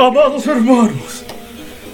[0.00, 1.24] Amados hermanos,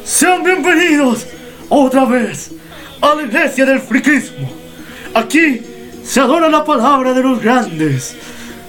[0.05, 1.27] sean bienvenidos
[1.69, 2.52] otra vez
[3.01, 4.48] a la iglesia del friquismo.
[5.12, 5.60] Aquí
[6.05, 8.15] se adora la palabra de los grandes,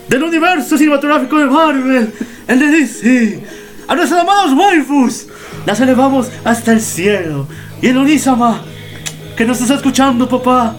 [0.09, 2.13] del universo cinematográfico de Marvel,
[2.47, 3.43] el de DC.
[3.87, 5.27] A nuestros amados waifus,
[5.67, 7.47] las elevamos hasta el cielo.
[7.79, 8.63] Y el Onisama,
[9.35, 10.75] que nos está escuchando, papá.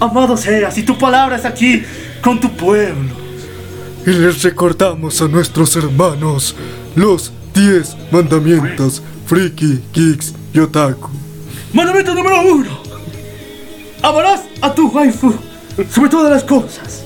[0.00, 1.82] Amado seas, y tu palabra es aquí
[2.22, 3.10] con tu pueblo.
[4.06, 6.56] Y les recordamos a nuestros hermanos
[6.96, 11.08] los 10 mandamientos friki, geeks y otaku.
[11.72, 12.78] Mandamiento número uno.
[14.02, 15.34] Amarás a tu waifu
[15.90, 17.04] sobre todas las cosas.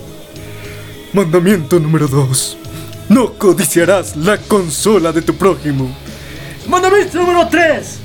[1.12, 2.56] Mandamiento número 2.
[3.08, 5.94] No codiciarás la consola de tu prójimo.
[6.66, 7.98] Mandamiento número 3.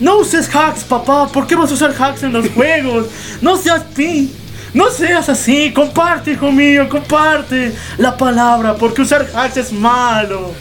[0.00, 1.28] No uses hacks, papá.
[1.28, 3.06] ¿Por qué vas a usar hacks en los juegos?
[3.40, 4.32] No seas pi.
[4.72, 5.72] No seas así.
[5.72, 6.88] Comparte, hijo mío.
[6.88, 8.74] Comparte la palabra.
[8.74, 10.52] Porque usar hacks es malo.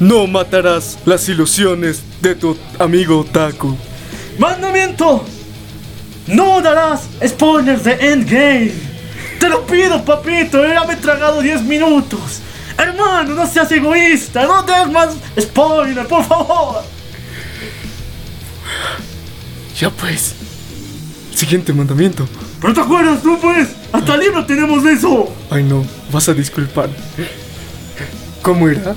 [0.00, 3.76] No matarás las ilusiones de tu amigo otaku.
[4.38, 5.24] Mandamiento.
[6.26, 8.72] No darás spoilers de Endgame.
[9.38, 10.66] Te lo pido, papito.
[10.66, 12.40] Ya me he tragado 10 minutos.
[12.76, 14.46] Hermano, no seas egoísta.
[14.46, 16.82] No des más spoiler, por favor.
[19.78, 20.34] Ya pues.
[21.34, 22.26] Siguiente mandamiento.
[22.60, 23.68] Pero te acuerdas tú, pues.
[23.92, 25.32] Hasta libro tenemos eso.
[25.50, 26.88] Ay no, vas a disculpar.
[28.42, 28.96] ¿Cómo irá?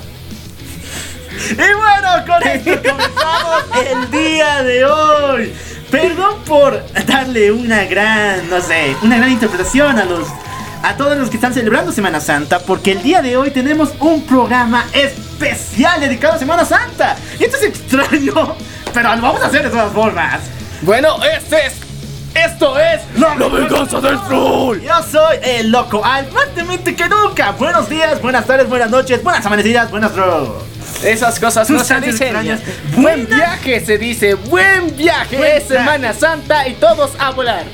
[1.50, 5.54] Y bueno, con esto comenzamos el día de hoy.
[5.90, 10.28] Perdón por darle una gran, no sé, una gran interpretación a los
[10.82, 14.22] a todos los que están celebrando Semana Santa, porque el día de hoy tenemos un
[14.22, 17.16] programa especial dedicado a Semana Santa.
[17.38, 18.54] Y esto es extraño,
[18.94, 20.40] pero lo vamos a hacer de todas formas.
[20.82, 21.74] Bueno, este es.
[22.34, 23.00] Esto es.
[23.16, 24.80] La venganza del troll.
[24.80, 27.52] Yo soy el loco, al más demente que nunca.
[27.52, 30.77] Buenos días, buenas tardes, buenas noches, buenas amanecidas, buenas bro.
[31.02, 32.34] Esas cosas no se dicen.
[32.96, 34.34] Buen viaje se dice.
[34.34, 35.36] Buen viaje.
[35.36, 37.64] Buen es Semana Santa y todos a volar.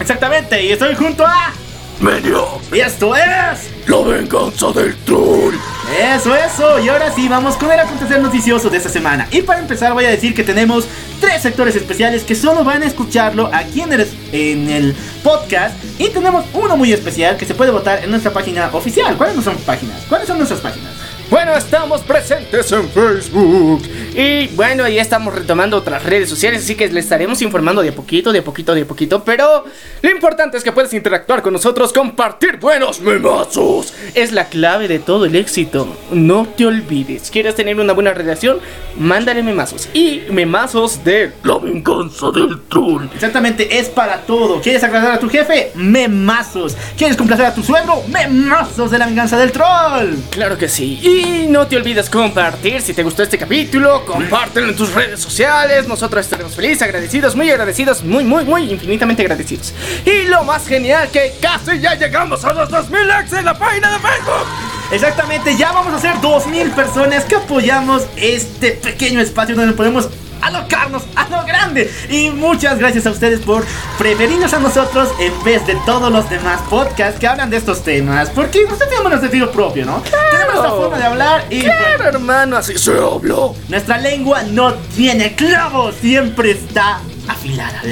[0.00, 1.52] Exactamente, y estoy junto a.
[2.00, 2.46] Medio.
[2.72, 3.70] Y esto es.
[3.88, 5.54] La venganza del troll.
[6.00, 6.78] Eso, eso.
[6.78, 9.26] Y ahora sí, vamos con el acontecer noticioso de esta semana.
[9.32, 10.86] Y para empezar, voy a decir que tenemos
[11.20, 15.74] tres sectores especiales que solo van a escucharlo aquí en el, en el podcast.
[15.98, 19.16] Y tenemos uno muy especial que se puede votar en nuestra página oficial.
[19.16, 20.00] ¿Cuáles son páginas?
[20.08, 20.97] ¿Cuáles son nuestras páginas?
[21.30, 23.82] Bueno, estamos presentes en Facebook.
[24.14, 27.94] Y bueno, ahí estamos retomando otras redes sociales, así que les estaremos informando de a
[27.94, 29.22] poquito, de a poquito, de a poquito.
[29.24, 29.66] Pero
[30.00, 33.92] lo importante es que puedes interactuar con nosotros, compartir buenos memazos.
[34.14, 35.94] Es la clave de todo el éxito.
[36.10, 37.30] No te olvides.
[37.30, 38.58] ¿Quieres tener una buena relación?
[38.96, 39.90] Mándale memazos.
[39.92, 41.32] Y memazos de...
[41.44, 43.04] La venganza del troll.
[43.14, 44.62] Exactamente, es para todo.
[44.62, 45.72] ¿Quieres agradar a tu jefe?
[45.74, 46.74] Memazos.
[46.96, 48.02] ¿Quieres complacer a tu suegro?
[48.08, 50.14] Memazos de la venganza del troll.
[50.30, 50.98] Claro que sí.
[51.02, 51.17] Y
[51.48, 54.04] no te olvides compartir si te gustó este capítulo.
[54.04, 55.88] Compártelo en tus redes sociales.
[55.88, 59.74] Nosotros estaremos felices, agradecidos, muy agradecidos, muy, muy, muy infinitamente agradecidos.
[60.04, 63.92] Y lo más genial que casi ya llegamos a los 2000 likes en la página
[63.92, 64.46] de Facebook.
[64.90, 70.08] Exactamente, ya vamos a ser 2000 personas que apoyamos este pequeño espacio donde podemos
[70.42, 71.90] alocarnos a lo grande.
[72.10, 73.64] Y muchas gracias a ustedes por
[73.98, 78.30] preferirnos a nosotros en vez de todos los demás podcasts que hablan de estos temas.
[78.30, 80.02] Porque nosotros tenemos nuestro estilo propio, ¿no?
[80.02, 83.54] Tenemos nuestra forma de hablar y pues, Claro, hermano, así Se habló.
[83.68, 87.82] nuestra lengua no tiene clavos, siempre está afilada.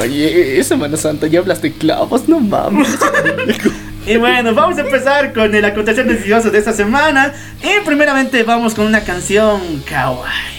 [0.00, 2.88] Oye, Semana Santa, ya hablaste clavos, no mames.
[4.06, 7.30] Y bueno, vamos a empezar con el acontecer delicioso de esta semana.
[7.62, 10.57] Y primeramente vamos con una canción kawaii.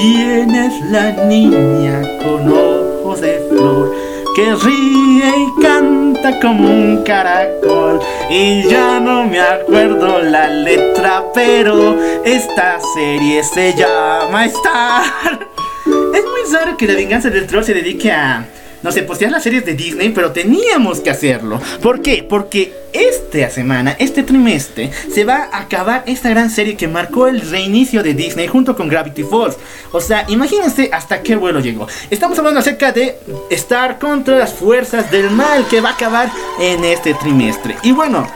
[0.00, 3.94] ¿Quién es la niña con ojos de flor
[4.34, 8.00] que ríe y canta como un caracol?
[8.30, 15.04] Y ya no me acuerdo la letra, pero esta serie se llama Star.
[15.84, 18.46] Es muy raro que la venganza del troll se dedique a
[18.82, 21.60] no sé, postear las series de Disney, pero teníamos que hacerlo.
[21.82, 22.24] ¿Por qué?
[22.28, 27.40] Porque esta semana, este trimestre, se va a acabar esta gran serie que marcó el
[27.40, 29.56] reinicio de Disney junto con Gravity Falls.
[29.92, 31.86] O sea, imagínense hasta qué vuelo llegó.
[32.10, 33.18] Estamos hablando acerca de
[33.50, 37.76] estar contra las fuerzas del mal que va a acabar en este trimestre.
[37.82, 38.26] Y bueno,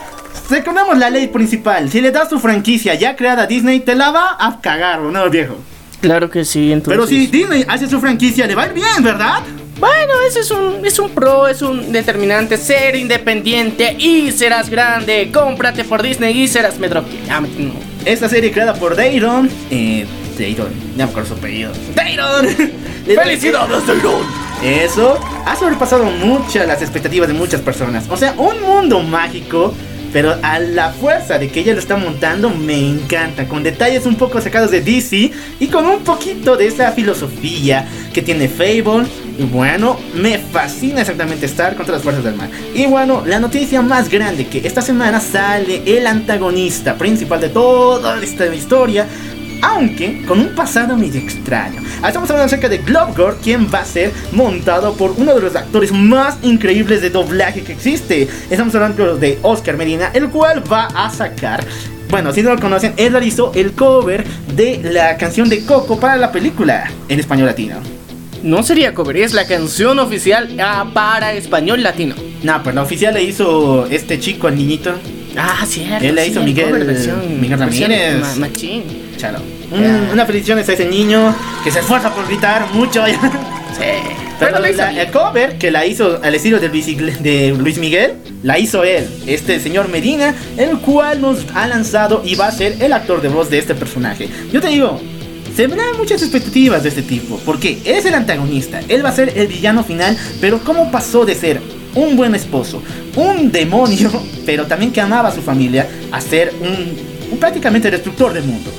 [0.51, 1.91] recordamos la ley principal.
[1.91, 5.11] Si le das tu franquicia ya creada a Disney, te la va a cagar, ¿o
[5.11, 5.57] no, viejo?
[6.01, 6.93] Claro que sí, entonces.
[6.93, 9.43] Pero si Disney hace su franquicia, le va a ir bien, ¿verdad?
[9.85, 12.57] Bueno, ese es un, es un pro, es un determinante.
[12.57, 15.31] Ser independiente y serás grande.
[15.31, 17.05] Cómprate por Disney y serás Metro.
[17.29, 17.75] Ah, no.
[18.07, 19.51] Esta serie creada por Dayron.
[19.71, 20.07] Eh,
[20.39, 21.71] Dayron, ya me acuerdo su apellido.
[21.95, 22.47] ¡Dayron!
[23.05, 24.23] ¡Felicidades, Dayron!
[24.63, 28.07] Eso ha sobrepasado muchas las expectativas de muchas personas.
[28.09, 29.75] O sea, un mundo mágico,
[30.15, 33.49] pero a la fuerza de que ella lo está montando me encanta.
[33.49, 38.23] Con detalles un poco sacados de DC y con un poquito de esa filosofía que
[38.23, 39.09] tiene Fable.
[39.37, 42.49] Y bueno, me fascina exactamente estar contra las fuerzas del mal.
[42.77, 48.23] Y bueno, la noticia más grande que esta semana sale el antagonista principal de toda
[48.23, 49.09] esta historia
[49.65, 51.81] aunque con un pasado medio extraño.
[51.97, 55.91] Estamos hablando acerca de Globgore, quien va a ser montado por uno de los actores
[55.91, 58.29] más increíbles de doblaje que existe.
[58.51, 61.65] Estamos hablando de Oscar Medina, el cual va a sacar.
[62.11, 64.25] Bueno, si no lo conocen, él realizó el cover
[64.55, 67.77] de la canción de Coco para la película en español latino.
[68.43, 72.15] No sería cover, es la canción oficial ah, para español latino.
[72.43, 74.95] No, pues la oficial le hizo este chico al niñito.
[75.37, 76.05] Ah, cierto.
[76.05, 78.21] Él la sí, hizo el Miguel- versión- Miguel Ramírez.
[78.21, 78.85] ma- machín.
[79.17, 79.39] Chalo.
[79.71, 81.35] Un- Una felicitaciones a ese niño
[81.65, 83.03] que se esfuerza por gritar mucho.
[83.75, 83.81] Sí.
[84.39, 87.77] Pero Pero la- el cover que la hizo al estilo de Luis, Igle- de Luis
[87.79, 88.13] Miguel,
[88.45, 92.77] la hizo él, este señor Medina, el cual nos ha lanzado y va a ser
[92.81, 94.29] el actor de voz de este personaje.
[94.53, 95.01] Yo te digo,
[95.57, 99.13] se verán muchas expectativas de este tipo, porque él es el antagonista, él va a
[99.13, 101.61] ser el villano final, pero ¿cómo pasó de ser
[101.95, 102.83] un buen esposo,
[103.17, 104.11] un demonio,
[104.47, 108.75] pero también que amaba a su familia, a ser un, un prácticamente destructor de mundos?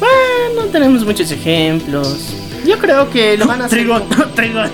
[0.00, 2.34] Bueno, tenemos muchos ejemplos.
[2.66, 3.78] Yo creo que lo van a hacer.
[3.80, 4.70] Trigón, como- Trigón.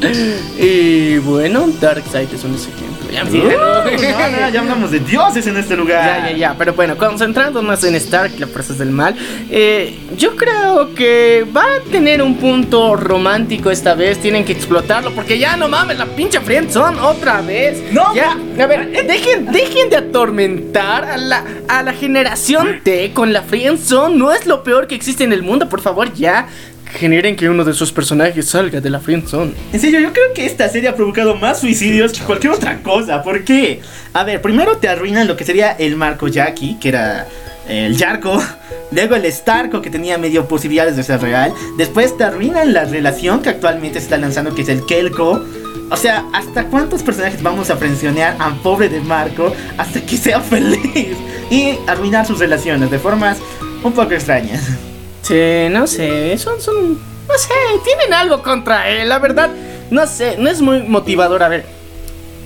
[0.58, 2.89] y bueno, Darkseid es un ejemplo.
[3.28, 3.84] Uh, no,
[4.40, 6.04] no, ya hablamos de dioses en este lugar.
[6.04, 9.14] Ya, ya, ya, pero bueno, concentrándonos en Stark, las fuerzas del mal,
[9.50, 15.12] eh, yo creo que va a tener un punto romántico esta vez, tienen que explotarlo,
[15.12, 17.82] porque ya no mames, la pinche friendzone otra vez.
[17.92, 23.32] No, ya, a ver, dejen, dejen de atormentar a la, a la generación T con
[23.32, 26.48] la friendzone, no es lo peor que existe en el mundo, por favor, ya.
[26.94, 29.52] Generen que uno de sus personajes salga de la friendzone.
[29.72, 33.22] En serio, yo creo que esta serie ha provocado más suicidios que cualquier otra cosa.
[33.22, 33.80] ¿Por qué?
[34.12, 37.26] A ver, primero te arruinan lo que sería el Marco Jackie, que era
[37.68, 38.42] el Yarko.
[38.92, 41.54] Luego el Starko, que tenía medio posibilidades de ser real.
[41.78, 45.44] Después te arruinan la relación que actualmente se está lanzando, que es el Kelko.
[45.90, 50.40] O sea, ¿hasta cuántos personajes vamos a presionar a pobre de Marco hasta que sea
[50.40, 51.16] feliz?
[51.50, 53.38] Y arruinar sus relaciones de formas
[53.82, 54.89] un poco extrañas.
[55.30, 57.54] Sí, no sé, son, son, no sé,
[57.84, 59.48] tienen algo contra él, la verdad,
[59.88, 61.64] no sé, no es muy motivador, a ver,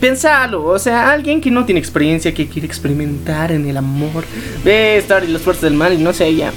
[0.01, 4.25] pensalo, o sea, alguien que no tiene experiencia, que quiere experimentar en el amor,
[4.63, 6.53] ve estar en las fuerzas del mal y no sé, ya,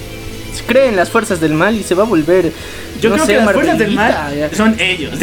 [0.61, 2.51] cree en las fuerzas del mal y se va a volver,
[3.01, 5.13] Yo no creo sé, que las fuerzas del mal son ellos.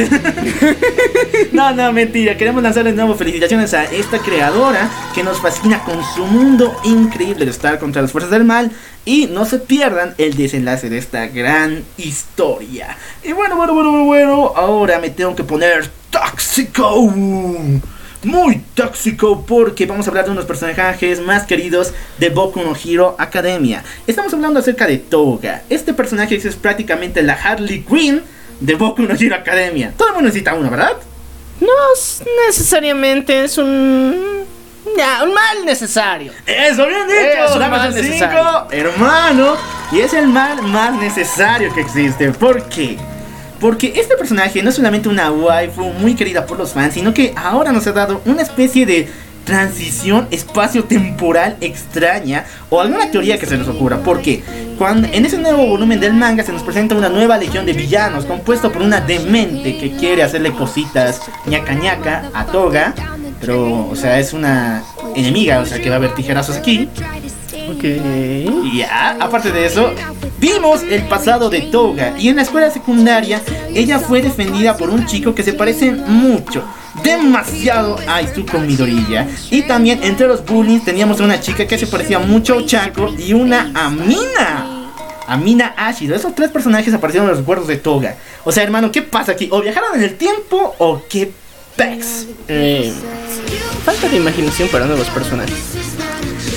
[1.52, 2.36] no, no, mentira.
[2.36, 7.44] Queremos lanzarles de nuevo felicitaciones a esta creadora que nos fascina con su mundo increíble
[7.44, 8.70] de estar contra las fuerzas del mal.
[9.06, 12.96] Y no se pierdan el desenlace de esta gran historia.
[13.22, 14.52] Y bueno, bueno, bueno, bueno, bueno.
[14.56, 17.12] Ahora me tengo que poner tóxico.
[18.24, 23.16] Muy tóxico porque vamos a hablar de unos personajes más queridos de Boku no Hero
[23.18, 23.84] Academia.
[24.06, 25.62] Estamos hablando acerca de Toga.
[25.68, 28.22] Este personaje es prácticamente la Harley Quinn
[28.60, 29.92] de Boku no Hero Academia.
[29.96, 30.94] Todo el mundo necesita uno, ¿verdad?
[31.60, 34.44] No es necesariamente, es un,
[34.96, 36.32] ya, un mal necesario.
[36.46, 37.44] Eso, bien dicho.
[37.44, 38.38] Es mal necesario.
[38.42, 39.56] cinco, hermano.
[39.92, 42.30] Y es el mal más necesario que existe.
[42.32, 42.96] ¿Por qué?
[43.60, 47.32] Porque este personaje no es solamente una waifu muy querida por los fans, sino que
[47.36, 49.08] ahora nos ha dado una especie de
[49.44, 53.98] transición espacio-temporal extraña o alguna teoría que se nos ocurra.
[53.98, 54.42] Porque
[54.78, 58.24] cuando en ese nuevo volumen del manga se nos presenta una nueva legión de villanos
[58.24, 62.94] compuesto por una demente que quiere hacerle cositas ñaca ñaca a Toga.
[63.40, 64.82] Pero, o sea, es una
[65.14, 66.88] enemiga, o sea, que va a haber tijerazos aquí.
[67.84, 68.72] Ok.
[68.74, 69.92] Ya, aparte de eso,
[70.38, 72.14] vimos el pasado de Toga.
[72.18, 73.42] Y en la escuela secundaria,
[73.74, 76.64] ella fue defendida por un chico que se parece mucho,
[77.02, 79.28] demasiado a Izuko Midoriya.
[79.50, 83.14] Y también entre los bullies teníamos a una chica que se parecía mucho a Ochako
[83.18, 84.90] y una Amina.
[85.26, 86.14] a Mina Ashido.
[86.14, 88.16] Esos tres personajes aparecieron en los recuerdos de Toga.
[88.44, 89.48] O sea, hermano, ¿qué pasa aquí?
[89.52, 91.32] ¿O viajaron en el tiempo o qué
[91.76, 92.26] pex?
[92.48, 92.92] Eh,
[93.84, 95.83] falta de imaginación para nuevos personajes.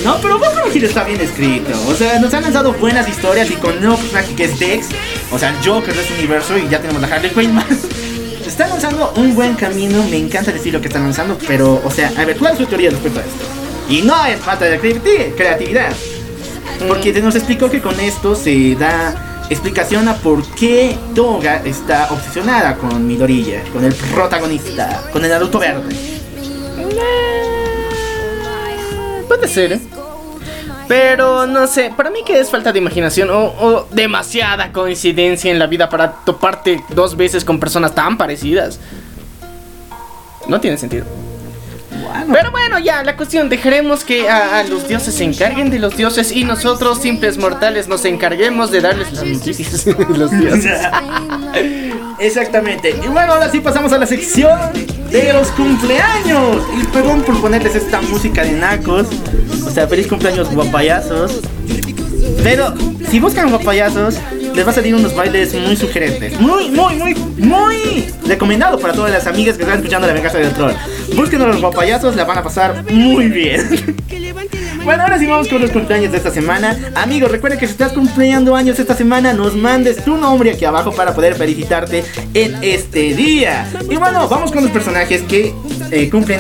[0.04, 1.72] No, pero no Hero está bien escrito.
[1.88, 4.88] O sea, nos han lanzado buenas historias y con nuevo personaje que es.
[5.32, 7.66] O sea, Joker de este universo y ya tenemos la Harley Quinn más.
[8.46, 12.12] Están lanzando un buen camino, me encanta decir lo que están lanzando, pero, o sea,
[12.18, 13.46] a ver, ¿cuál es su teoría respecto a esto?
[13.90, 15.92] Y no es falta de creati- creatividad.
[16.88, 22.76] Porque nos explicó que con esto se da explicación a por qué Toga está obsesionada
[22.78, 25.96] con Midoriya, con el protagonista, con el Naruto verde.
[29.38, 29.82] Puede ser, ¿eh?
[30.88, 35.60] Pero no sé, para mí que es falta de imaginación o, o demasiada coincidencia en
[35.60, 38.80] la vida para toparte dos veces con personas tan parecidas.
[40.48, 41.06] No tiene sentido.
[42.32, 45.96] Pero bueno, ya, la cuestión, dejaremos que a, a los dioses se encarguen de los
[45.96, 50.82] dioses y nosotros, simples mortales, nos encarguemos de darles las noticias de los dioses.
[52.20, 52.96] Exactamente.
[53.04, 54.58] Y bueno, ahora sí pasamos a la sección
[55.12, 56.64] de los cumpleaños.
[56.80, 59.08] Y perdón por ponerles esta música de nacos.
[59.66, 61.42] O sea, feliz cumpleaños guapayazos.
[62.44, 62.74] Pero
[63.10, 64.16] si buscan guapayazos,
[64.58, 66.38] les va a salir unos bailes muy sugerentes.
[66.42, 70.52] Muy, muy, muy, muy recomendado para todas las amigas que están escuchando la venganza del
[70.52, 70.74] troll.
[71.16, 73.96] Busquen a los guapayazos, la van a pasar muy bien.
[74.84, 76.78] Bueno, ahora sí vamos con los cumpleaños de esta semana.
[76.96, 80.94] Amigos, recuerden que si estás cumpliendo años esta semana, nos mandes tu nombre aquí abajo
[80.94, 83.68] para poder felicitarte en este día.
[83.90, 85.54] Y bueno, vamos con los personajes que
[85.92, 86.40] eh, cumplen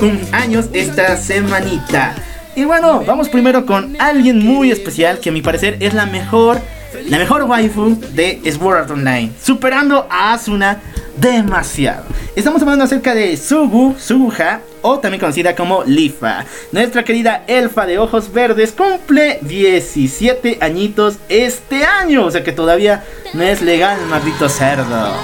[0.00, 2.16] cum- años esta semanita.
[2.56, 6.60] Y bueno, vamos primero con alguien muy especial que a mi parecer es la mejor,
[7.06, 10.80] la mejor waifu de Sword Art Online, superando a Asuna
[11.16, 12.04] demasiado.
[12.36, 16.44] Estamos hablando acerca de Sugu, Suguha, o también conocida como Lifa.
[16.72, 23.04] Nuestra querida elfa de ojos verdes cumple 17 añitos este año, o sea que todavía
[23.34, 25.14] no es legal, malditos cerdos.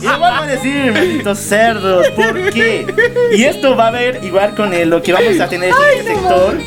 [0.00, 2.86] Y lo vuelvo a decir, malditos cerdos, ¿por qué?
[3.32, 6.14] Y esto va a ver igual con el- lo que vamos a tener en este
[6.14, 6.58] sector.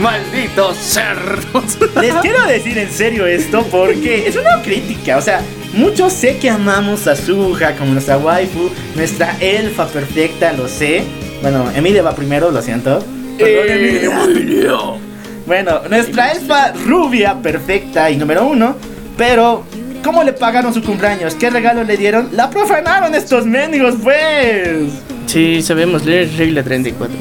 [0.00, 1.78] Malditos cerdos.
[2.00, 5.40] Les quiero decir en serio esto porque es una crítica, o sea,
[5.72, 11.02] muchos sé que amamos a Suja como nuestra waifu, nuestra elfa perfecta, lo sé.
[11.42, 13.04] Bueno, Emilia va primero, lo siento.
[13.38, 14.10] Perdón, Emilia.
[15.48, 18.76] Bueno, nuestra elfa rubia perfecta y número uno,
[19.16, 19.64] pero
[20.04, 21.34] ¿cómo le pagaron su cumpleaños?
[21.36, 22.28] ¿Qué regalo le dieron?
[22.32, 24.92] La profanaron estos mendigos, pues.
[25.24, 27.16] Sí, sabemos leer regla 34.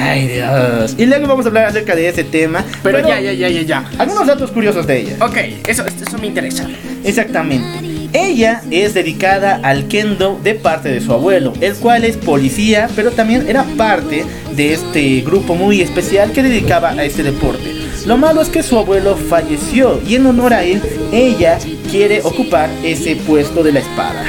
[0.00, 0.94] Ay, Dios.
[0.96, 2.64] Y luego vamos a hablar acerca de ese tema.
[2.82, 3.84] Pero, ya, ya, ya, ya, ya.
[3.98, 5.16] Algunos datos curiosos de ella.
[5.20, 5.36] Ok,
[5.66, 6.66] eso, eso me interesa.
[7.04, 7.89] Exactamente.
[8.12, 13.12] Ella es dedicada al kendo de parte de su abuelo, el cual es policía, pero
[13.12, 14.24] también era parte
[14.56, 17.72] de este grupo muy especial que dedicaba a este deporte.
[18.06, 21.58] Lo malo es que su abuelo falleció y en honor a él, ella
[21.90, 24.24] quiere ocupar ese puesto de la espada.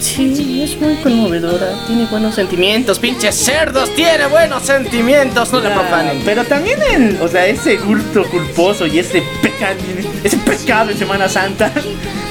[0.00, 1.68] Sí, es muy conmovedora.
[1.86, 3.94] Tiene buenos sentimientos, pinches cerdos.
[3.94, 6.22] Tiene buenos sentimientos, no le profanen.
[6.24, 9.76] Pero también el, o sea, ese gusto culposo y ese pecado,
[10.22, 11.72] ese pecado en Semana Santa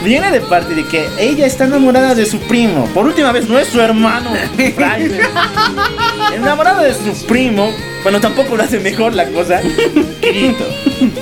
[0.06, 2.86] viene de parte de que ella está enamorada de su primo.
[2.94, 4.32] Por última vez, no es su hermano.
[6.34, 7.74] Enamorada de su primo.
[8.06, 9.60] Bueno, tampoco lo hace mejor la cosa.
[10.22, 10.64] Kirito.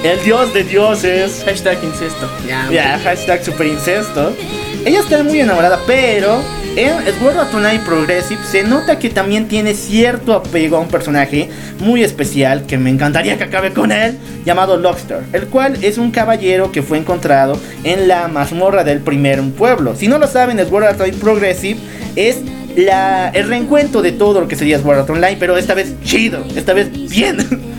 [0.04, 1.42] El dios de dioses.
[1.46, 2.30] Hashtag incesto.
[2.46, 2.70] Ya.
[2.70, 4.36] Ya, hashtag super incesto.
[4.84, 6.42] Ella está muy enamorada, pero
[6.76, 11.50] en Sword Art Online Progressive se nota que también tiene cierto apego a un personaje
[11.80, 16.12] muy especial que me encantaría que acabe con él, llamado Lockstar, el cual es un
[16.12, 19.96] caballero que fue encontrado en la mazmorra del primer pueblo.
[19.96, 21.80] Si no lo saben, Sword Art Online Progressive
[22.18, 22.40] es
[22.76, 26.46] la, el reencuentro de todo lo que sería Sword Art Online, pero esta vez chido,
[26.56, 27.38] esta vez bien.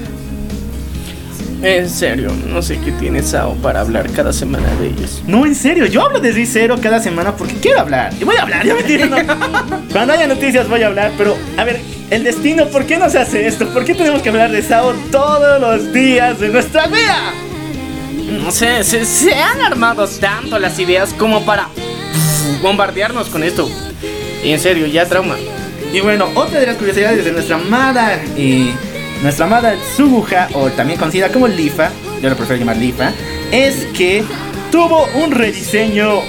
[1.64, 5.22] En serio, no sé qué tiene Sao para hablar cada semana de ellos.
[5.26, 8.12] No, en serio, yo hablo de Rizero cada semana porque quiero hablar.
[8.20, 9.34] Y voy a hablar, ya me entiendes, ¿no?
[9.90, 13.46] Cuando haya noticias voy a hablar, pero a ver, el destino, ¿por qué nos hace
[13.46, 13.66] esto?
[13.68, 17.32] ¿Por qué tenemos que hablar de Sao todos los días de nuestra vida?
[18.42, 21.70] No sé, se, se han armado tanto las ideas como para
[22.60, 23.70] bombardearnos con esto.
[24.44, 25.36] Y en serio, ya trauma.
[25.92, 28.72] Y bueno, otra de las curiosidades de nuestra amada, eh,
[29.22, 33.12] nuestra amada Suguha, o también conocida como Lifa, yo lo prefiero llamar Lifa,
[33.52, 34.22] es que
[34.70, 36.20] tuvo un rediseño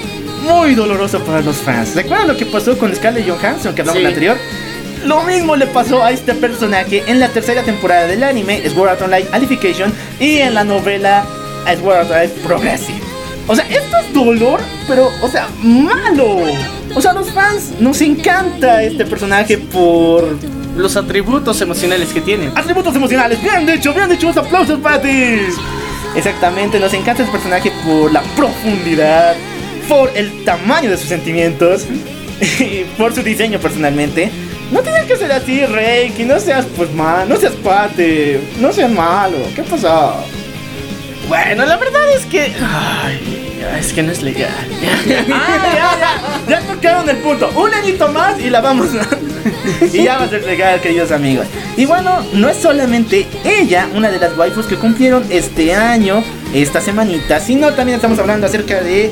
[0.44, 1.96] muy doloroso para los fans.
[1.96, 4.00] ¿Recuerdan lo que pasó con Scarlett Johansson que hablamos Sí.
[4.00, 4.38] en el anterior?
[5.06, 9.02] Lo mismo le pasó a este personaje en la tercera temporada del anime Sword Art
[9.02, 11.26] Online Alification y en la novela
[11.80, 13.00] Sword Art Online Progressive.
[13.48, 16.38] O sea, esto es dolor, pero, o sea, malo.
[16.96, 20.38] O sea, los fans nos encanta este personaje por
[20.78, 22.52] los atributos emocionales que tienen.
[22.56, 25.40] Atributos emocionales, bien dicho, bien dicho, unos aplausos para ti.
[26.16, 29.36] Exactamente, nos encanta el personaje por la profundidad,
[29.90, 31.86] por el tamaño de sus sentimientos
[32.60, 34.32] y por su diseño personalmente.
[34.72, 38.72] No tienes que ser así, Rey, que no seas pues mal, no seas pate, no
[38.72, 39.38] seas malo.
[39.54, 40.16] ¿Qué pasó?
[41.28, 42.54] Bueno, la verdad es que.
[42.62, 43.45] Ay,
[43.80, 44.52] es que no es legal.
[45.32, 47.50] Ah, ya, tocaron el punto.
[47.56, 48.88] Un añito más y la vamos.
[49.94, 51.48] y ya va a ser legal, queridos amigos.
[51.78, 56.82] Y bueno, no es solamente ella, una de las waifus que cumplieron este año, esta
[56.82, 59.12] semanita, sino también estamos hablando acerca de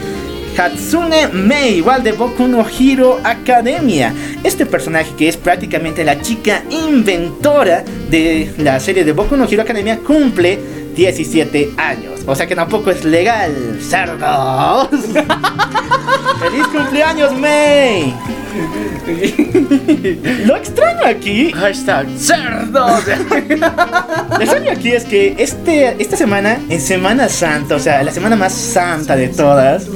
[0.57, 4.13] Hatsune Mei, igual de Boku no Hero Academia.
[4.43, 9.63] Este personaje que es prácticamente la chica inventora de la serie de Boku no Hero
[9.63, 12.21] Academia cumple 17 años.
[12.25, 14.89] O sea que tampoco es legal, cerdos.
[16.39, 18.13] ¡Feliz cumpleaños, Mei!
[20.45, 23.03] Lo extraño aquí, Hashtag cerdos.
[23.07, 28.35] lo extraño aquí es que este, esta semana, en Semana Santa, o sea, la semana
[28.35, 29.87] más santa de todas,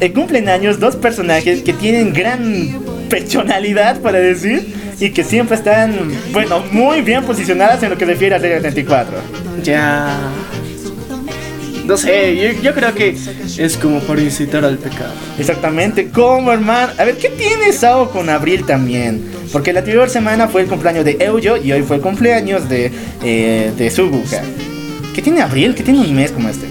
[0.00, 6.10] eh, cumplen años dos personajes que tienen gran personalidad, para decir, y que siempre están,
[6.32, 9.18] bueno, muy bien posicionadas en lo que refiere a Serie 34.
[9.62, 10.16] ya.
[11.84, 13.16] No sé, yo, yo creo que
[13.58, 15.12] es como para incitar al pecado.
[15.38, 16.92] Exactamente, como hermano.
[16.98, 19.24] A ver, ¿qué tiene Sao con Abril también?
[19.52, 22.90] Porque la anterior semana fue el cumpleaños de Eujo y hoy fue el cumpleaños de,
[23.22, 24.42] eh, de Subuka.
[25.14, 25.76] ¿Qué tiene Abril?
[25.76, 26.66] ¿Qué tiene un mes como este?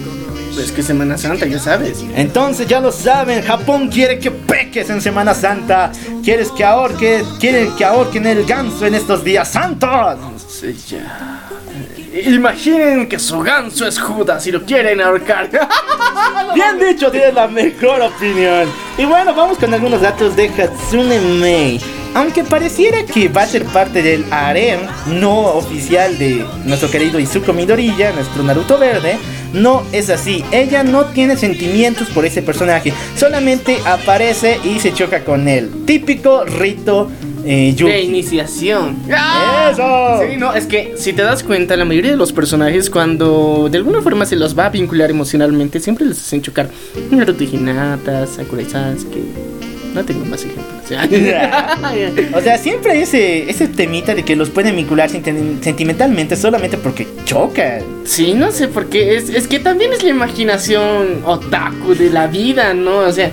[0.58, 2.04] Es que Semana Santa, ya sabes.
[2.16, 5.92] Entonces ya lo saben, Japón quiere que peques en Semana Santa.
[6.24, 10.18] Quieres que ahorque, quieren que ahorquen el ganso en estos días santos.
[10.48, 11.50] Sí, ya.
[12.26, 15.50] Imaginen que su ganso es Judas y lo quieren ahorcar.
[16.56, 18.70] Bien dicho, tienes la mejor opinión.
[18.98, 21.82] Y bueno, vamos con algunos datos de Hatsune Mei.
[22.14, 27.52] Aunque pareciera que va a ser parte del harem no oficial de nuestro querido Izuku
[27.52, 29.18] Midoriya, nuestro Naruto verde,
[29.56, 30.44] no es así.
[30.52, 35.72] Ella no tiene sentimientos por ese personaje, solamente aparece y se choca con él.
[35.86, 37.10] Típico rito
[37.46, 37.76] eh.
[37.78, 38.98] De iniciación.
[39.08, 40.20] ¡Eso!
[40.28, 43.78] Sí, no, es que si te das cuenta, la mayoría de los personajes, cuando de
[43.78, 46.70] alguna forma se los va a vincular emocionalmente, siempre les hacen chocar.
[47.12, 49.65] Naruto Hinata, Sakura y Sasuke.
[49.96, 50.66] No tengo más ejemplos.
[52.36, 57.08] O sea, siempre hay ese, ese temita de que los pueden vincular sentimentalmente solamente porque
[57.24, 57.82] chocan.
[58.04, 59.16] Sí, no sé por qué.
[59.16, 62.98] Es, es que también es la imaginación otaku de la vida, ¿no?
[63.00, 63.32] O sea,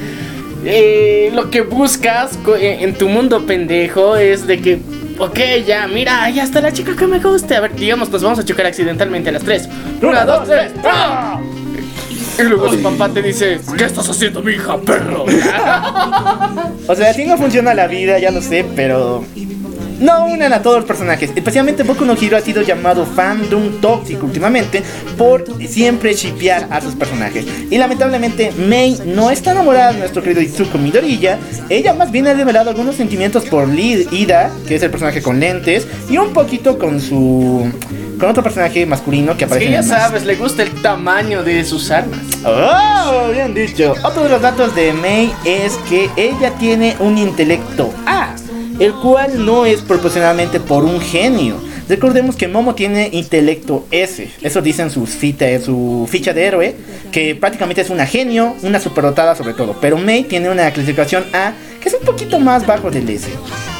[0.65, 4.79] eh, lo que buscas en, en tu mundo pendejo es de que,
[5.19, 7.57] ok, ya, mira, ya está la chica que me guste.
[7.57, 9.69] A ver, digamos, nos vamos a chocar accidentalmente a las tres.
[10.01, 10.73] Una, dos, tres.
[10.85, 11.41] ¡ah!
[12.39, 15.25] Y luego su papá te dice, ¿qué estás haciendo, mi hija, perro?
[16.89, 19.25] O sea, así no funciona la vida, ya lo sé, pero.
[20.03, 21.31] No unan a todos los personajes.
[21.35, 24.83] Especialmente Boku no Hero ha sido llamado fandom tóxico últimamente
[25.17, 27.47] por siempre shipear a sus personajes.
[27.71, 31.39] Y lamentablemente Mei no está enamorada de nuestro querido Izuku Midoriya.
[31.69, 35.39] Ella más bien ha revelado algunos sentimientos por Lid Ida, que es el personaje con
[35.39, 37.71] lentes, y un poquito con su.
[38.19, 41.45] con otro personaje masculino que Es aparece que en ya sabes, le gusta el tamaño
[41.45, 42.19] de sus armas.
[42.45, 43.31] ¡Oh!
[43.33, 43.95] Bien dicho.
[44.05, 48.35] Otro de los datos de Mei es que ella tiene un intelecto A,
[48.83, 51.57] el cual no es proporcionalmente por un genio.
[51.89, 54.29] Recordemos que Momo tiene intelecto S.
[54.43, 56.77] Eso dice en sus en su ficha de héroe,
[57.13, 59.77] que prácticamente es una genio, una superdotada sobre todo.
[59.81, 63.29] Pero Mei tiene una clasificación A, que es un poquito más bajo del S.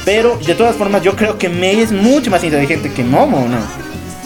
[0.05, 3.59] Pero de todas formas, yo creo que Mei es mucho más inteligente que Momo, ¿no?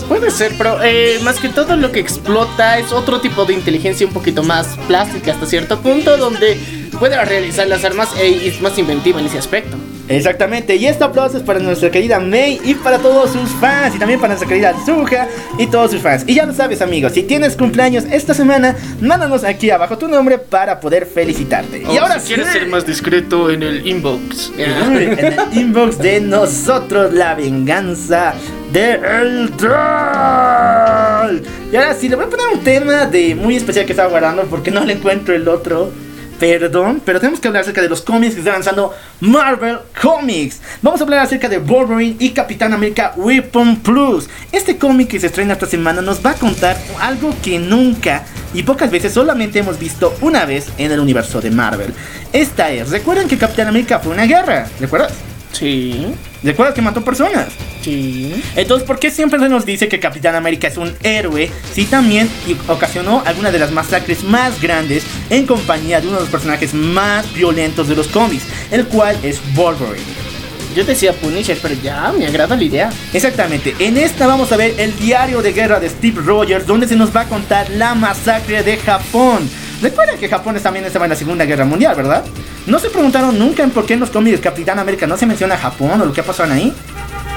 [0.08, 4.06] Puede ser, pero eh, más que todo lo que explota es otro tipo de inteligencia
[4.06, 6.58] un poquito más plástica hasta cierto punto donde
[6.98, 9.76] puede realizar las armas e es más inventiva en ese aspecto.
[10.08, 13.98] Exactamente, y este aplauso es para nuestra querida Mei y para todos sus fans, y
[13.98, 15.26] también para nuestra querida Zuja
[15.58, 16.24] y todos sus fans.
[16.26, 20.38] Y ya lo sabes, amigos, si tienes cumpleaños esta semana, mándanos aquí abajo tu nombre
[20.38, 21.82] para poder felicitarte.
[21.82, 24.52] y ahora si quieres sí, ser más discreto en el inbox.
[24.56, 28.34] en el inbox de nosotros, la venganza
[28.72, 31.42] del troll.
[31.72, 34.44] Y ahora sí, le voy a poner un tema de muy especial que estaba guardando
[34.44, 35.90] porque no le encuentro el otro.
[36.38, 40.60] Perdón, pero tenemos que hablar acerca de los cómics que está lanzando Marvel Comics.
[40.82, 44.28] Vamos a hablar acerca de Wolverine y Capitán América Weapon Plus.
[44.52, 48.62] Este cómic que se estrena esta semana nos va a contar algo que nunca y
[48.62, 51.94] pocas veces solamente hemos visto una vez en el universo de Marvel.
[52.34, 55.35] Esta es, recuerden que Capitán América fue una guerra, ¿recuerdas?
[55.58, 56.06] Sí,
[56.42, 57.48] ¿Recuerdas que mató personas?
[57.82, 58.42] sí.
[58.56, 62.28] Entonces, ¿por qué siempre se nos dice que Capitán América es un héroe si también
[62.68, 67.32] ocasionó alguna de las masacres más grandes en compañía de uno de los personajes más
[67.32, 70.26] violentos de los cómics, el cual es Wolverine?
[70.74, 72.90] Yo decía Punisher, pero ya me agrada la idea.
[73.14, 76.96] Exactamente, en esta vamos a ver el diario de guerra de Steve Rogers, donde se
[76.96, 79.48] nos va a contar la masacre de Japón.
[79.82, 82.24] Recuerden que Japón también estaba en la Segunda Guerra Mundial, ¿verdad?
[82.66, 85.56] ¿No se preguntaron nunca en por qué en los cómics Capitán América no se menciona
[85.56, 86.72] Japón o lo que ha pasado ahí?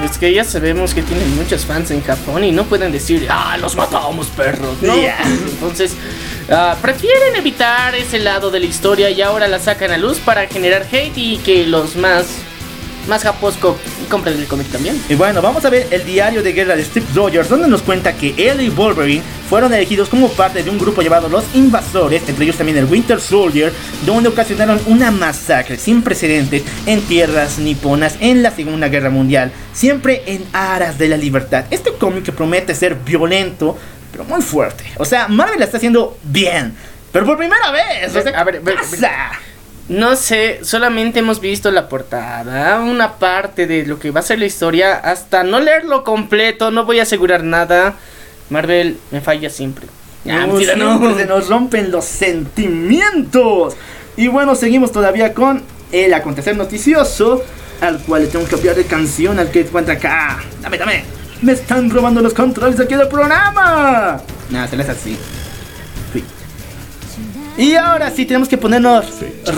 [0.04, 3.58] Es que ya sabemos que tienen muchos fans en Japón y no pueden decir, ah,
[3.60, 4.96] los matamos perros, ¿no?
[4.96, 5.18] Yeah.
[5.26, 5.94] Entonces,
[6.50, 10.48] ah, prefieren evitar ese lado de la historia y ahora la sacan a luz para
[10.48, 12.28] generar hate y que los más,
[13.08, 13.78] más japos co-
[14.10, 15.02] compren el cómic también.
[15.10, 18.14] Y bueno, vamos a ver el diario de guerra de Steve Rogers, donde nos cuenta
[18.14, 22.44] que él y Wolverine fueron elegidos como parte de un grupo llamado Los Invasores, entre
[22.46, 23.74] ellos también el Winter Soldier,
[24.06, 30.22] donde ocasionaron una masacre sin precedentes en tierras niponas en la Segunda Guerra Mundial, siempre
[30.28, 31.66] en aras de la libertad.
[31.72, 33.78] Este cómic que promete ser violento,
[34.12, 34.84] pero muy fuerte.
[34.98, 36.76] O sea, Marvel la está haciendo bien,
[37.12, 38.16] pero por primera vez.
[38.16, 38.78] O sea, A ver, ¿qué ver?
[39.90, 44.38] No sé, solamente hemos visto la portada, una parte de lo que va a ser
[44.38, 47.96] la historia, hasta no leerlo completo, no voy a asegurar nada.
[48.52, 49.88] Marvel me falla siempre.
[50.28, 50.98] Ah, No, mentira, no.
[51.00, 53.76] siempre se nos rompen los sentimientos.
[54.16, 57.44] Y bueno, seguimos todavía con el acontecer noticioso,
[57.82, 60.40] al cual le tengo que cambiar de canción al que encuentra acá.
[60.62, 61.04] Dame, dame.
[61.42, 64.22] Me están robando los controles aquí del programa.
[64.52, 65.18] Nada, se les así.
[67.60, 67.72] Sí.
[67.72, 69.06] Y ahora sí tenemos que ponernos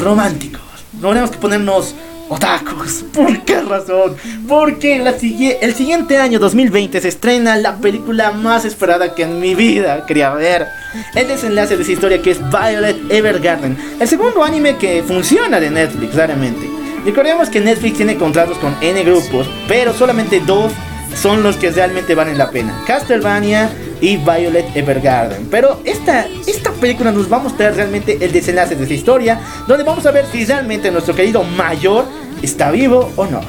[0.01, 0.61] románticos.
[0.99, 1.95] No tenemos que ponernos
[2.29, 3.03] otakus.
[3.13, 4.15] ¿Por qué razón?
[4.47, 9.53] Porque la el siguiente año 2020 se estrena la película más esperada que en mi
[9.53, 10.67] vida quería ver.
[11.13, 13.77] El desenlace de esa historia que es Violet Evergarden.
[13.99, 16.69] El segundo anime que funciona de Netflix, claramente.
[17.05, 20.71] Recordemos que Netflix tiene contratos con N grupos, pero solamente dos
[21.15, 22.83] son los que realmente valen la pena.
[22.85, 23.69] Castlevania
[24.01, 25.47] y Violet Evergarden.
[25.49, 29.83] Pero esta, esta película nos va a mostrar realmente el desenlace de esa historia, donde
[29.83, 32.05] vamos a ver si realmente nuestro querido mayor
[32.41, 33.39] está vivo o no.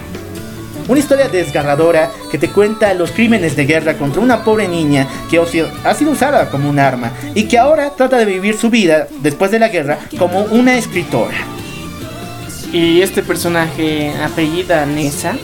[0.89, 5.39] Una historia desgarradora que te cuenta los crímenes de guerra contra una pobre niña que
[5.39, 8.69] ha sido- ha sido usada como un arma y que ahora trata de vivir su
[8.69, 11.37] vida después de la guerra como una escritora.
[12.73, 15.35] Y este personaje apellida Nessa.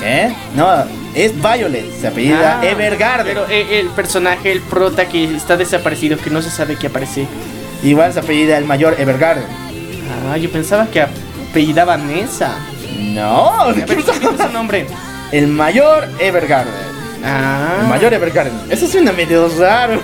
[0.00, 0.32] ¿Qué?
[0.54, 0.66] No,
[1.16, 3.26] es Violet, se apellida Ah, Evergarden.
[3.34, 7.26] Pero eh, el personaje, el prota que está desaparecido, que no se sabe que aparece.
[7.82, 9.44] Igual se apellida el mayor Evergarden.
[10.30, 12.56] Ah, yo pensaba que apellidaba Nessa.
[12.98, 14.86] No, ¿qué es su nombre?
[15.32, 16.72] el mayor Evergarden.
[17.24, 18.54] Ah, El mayor Evergarden.
[18.70, 20.00] Eso suena medio raro.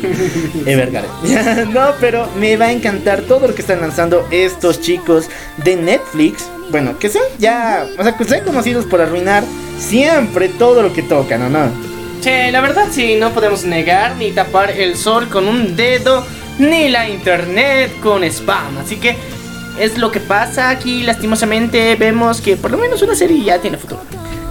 [0.66, 1.72] Evergarden.
[1.72, 6.48] no, pero me va a encantar todo lo que están lanzando estos chicos de Netflix.
[6.70, 9.44] Bueno, que son ya, o sea, que sean conocidos por arruinar
[9.78, 11.92] siempre todo lo que tocan, ¿o no?
[12.22, 16.24] Sí, la verdad sí, no podemos negar ni tapar el sol con un dedo,
[16.58, 18.78] ni la internet con spam.
[18.78, 19.16] Así que
[19.78, 23.76] es lo que pasa aquí, lastimosamente vemos que por lo menos una serie ya tiene
[23.76, 24.02] futuro.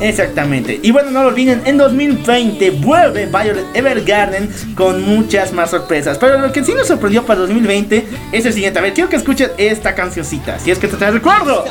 [0.01, 0.79] Exactamente.
[0.81, 6.17] Y bueno, no lo olviden, en 2020 vuelve Violet Evergarden con muchas más sorpresas.
[6.17, 8.79] Pero lo que sí nos sorprendió para 2020 es el siguiente.
[8.79, 10.59] A ver, quiero que escuchen esta cancioncita.
[10.59, 11.65] Si es que te trae recuerdo.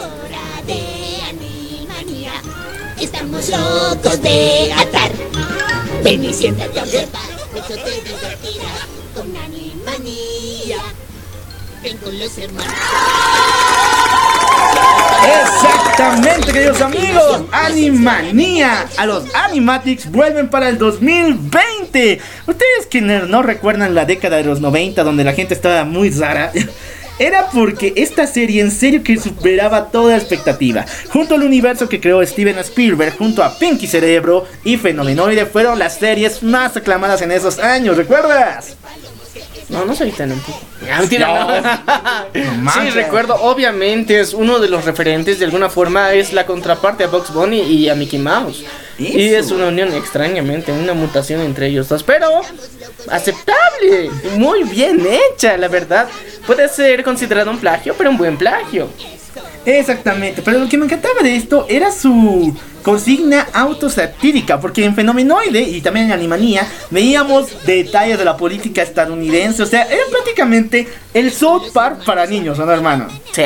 [3.00, 5.10] Estamos locos de atar.
[6.04, 7.08] Ven y siéntate te.
[11.82, 12.74] Ven con los hermanos.
[15.42, 17.42] Exactamente, queridos amigos.
[17.52, 18.86] Animanía.
[18.96, 22.20] A los Animatics vuelven para el 2020.
[22.46, 26.52] Ustedes que no recuerdan la década de los 90 donde la gente estaba muy rara.
[27.20, 30.86] Era porque esta serie en serio que superaba toda expectativa.
[31.10, 35.98] Junto al universo que creó Steven Spielberg, junto a Pinky Cerebro y Fenomenoide, fueron las
[35.98, 38.78] series más aclamadas en esos años, ¿recuerdas?
[39.70, 40.60] No, no soy tan antiguo.
[40.90, 41.62] Ah, mentira,
[42.34, 42.72] no.
[42.72, 47.06] sí, recuerdo, obviamente es uno de los referentes, de alguna forma es la contraparte a
[47.06, 48.64] Box Bunny y a Mickey Mouse.
[48.98, 52.42] Y es una unión extrañamente, una mutación entre ellos dos, pero
[53.08, 56.08] aceptable, muy bien hecha, la verdad.
[56.46, 58.88] Puede ser considerado un plagio, pero un buen plagio.
[59.66, 65.60] Exactamente, pero lo que me encantaba de esto era su consigna autosatírica, porque en Fenomenoide
[65.60, 71.30] y también en Animanía veíamos detalles de la política estadounidense, o sea, era prácticamente el
[71.30, 73.08] South Park para niños, ¿o no, hermano?
[73.32, 73.42] Sí.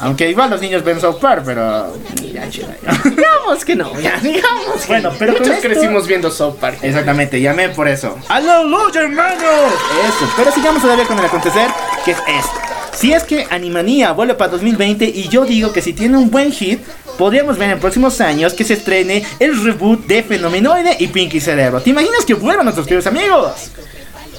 [0.00, 1.94] Aunque igual los niños ven South Park, pero...
[2.30, 2.92] Ya, chida, ya.
[3.10, 6.78] Digamos que no, ya, digamos que Bueno, pero muchos esto- crecimos viendo South Park.
[6.82, 8.18] Exactamente, llamé por eso.
[8.28, 9.72] ¡Aleluya, hermanos!
[10.06, 11.68] Eso, pero sigamos todavía con el acontecer,
[12.04, 12.60] que es esto.
[12.98, 16.50] Si es que Animanía vuelve para 2020 y yo digo que si tiene un buen
[16.50, 16.80] hit,
[17.16, 21.80] podríamos ver en próximos años que se estrene el reboot de Fenomenoide y Pinky Cerebro.
[21.80, 23.70] ¿Te imaginas que vuelvan nuestros queridos amigos?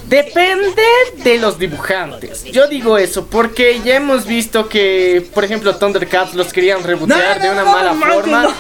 [0.10, 0.84] Depende
[1.24, 2.44] de los dibujantes.
[2.52, 7.44] Yo digo eso porque ya hemos visto que, por ejemplo, Thundercats los querían rebotear No,
[7.44, 8.56] de una no, mala forma.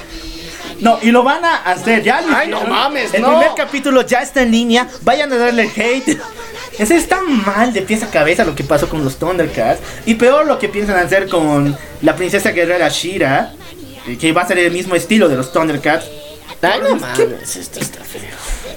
[0.82, 1.00] No.
[1.02, 3.30] Y lo van a hacer, ya lo Ay, no mames, El no.
[3.30, 6.20] primer capítulo ya está en línea, vayan a darle hate.
[6.78, 9.82] Ese está mal de pies a cabeza lo que pasó con los Thundercats.
[10.06, 13.54] Y peor lo que piensan hacer con la princesa guerrera Shira.
[14.20, 16.06] Que va a ser el mismo estilo de los Thundercats.
[16.62, 18.22] Ay, no mames, esto está feo.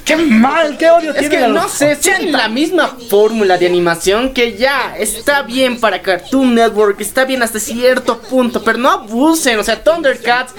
[0.04, 0.76] ¡Qué mal!
[0.78, 2.36] ¡Qué odio Es que a los no sé, 80.
[2.36, 7.58] la misma fórmula de animación que ya está bien para Cartoon Network, está bien hasta
[7.60, 10.54] cierto punto, pero no abusen, o sea, Thundercats,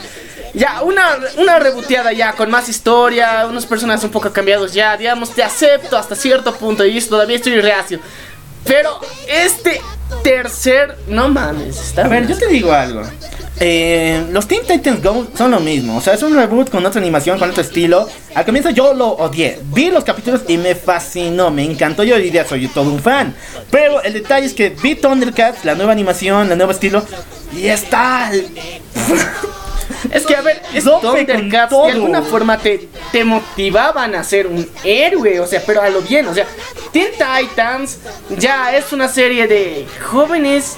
[0.54, 5.32] ya una, una reboteada ya con más historia, unos personajes un poco cambiados ya, digamos,
[5.32, 8.00] te acepto hasta cierto punto y todavía estoy reacio.
[8.66, 9.82] Pero este
[10.24, 13.04] tercer, no mames, está A ver, yo te digo algo.
[13.60, 15.98] Eh, los Teen Titans Go son lo mismo.
[15.98, 18.08] O sea, es un reboot con otra animación, con otro estilo.
[18.34, 19.60] Al comienzo yo lo odié.
[19.66, 22.04] Vi los capítulos y me fascinó, me encantó.
[22.04, 23.36] Yo diría soy todo un fan.
[23.70, 27.04] Pero el detalle es que vi Thundercats, la nueva animación, el nuevo estilo.
[27.56, 28.32] Y está.
[30.12, 34.68] Es que a ver, es Thundercats de alguna forma te, te motivaban a ser un
[34.84, 36.46] héroe, o sea, pero a lo bien, o sea,
[36.92, 38.00] Teen Titans
[38.38, 40.78] ya es una serie de jóvenes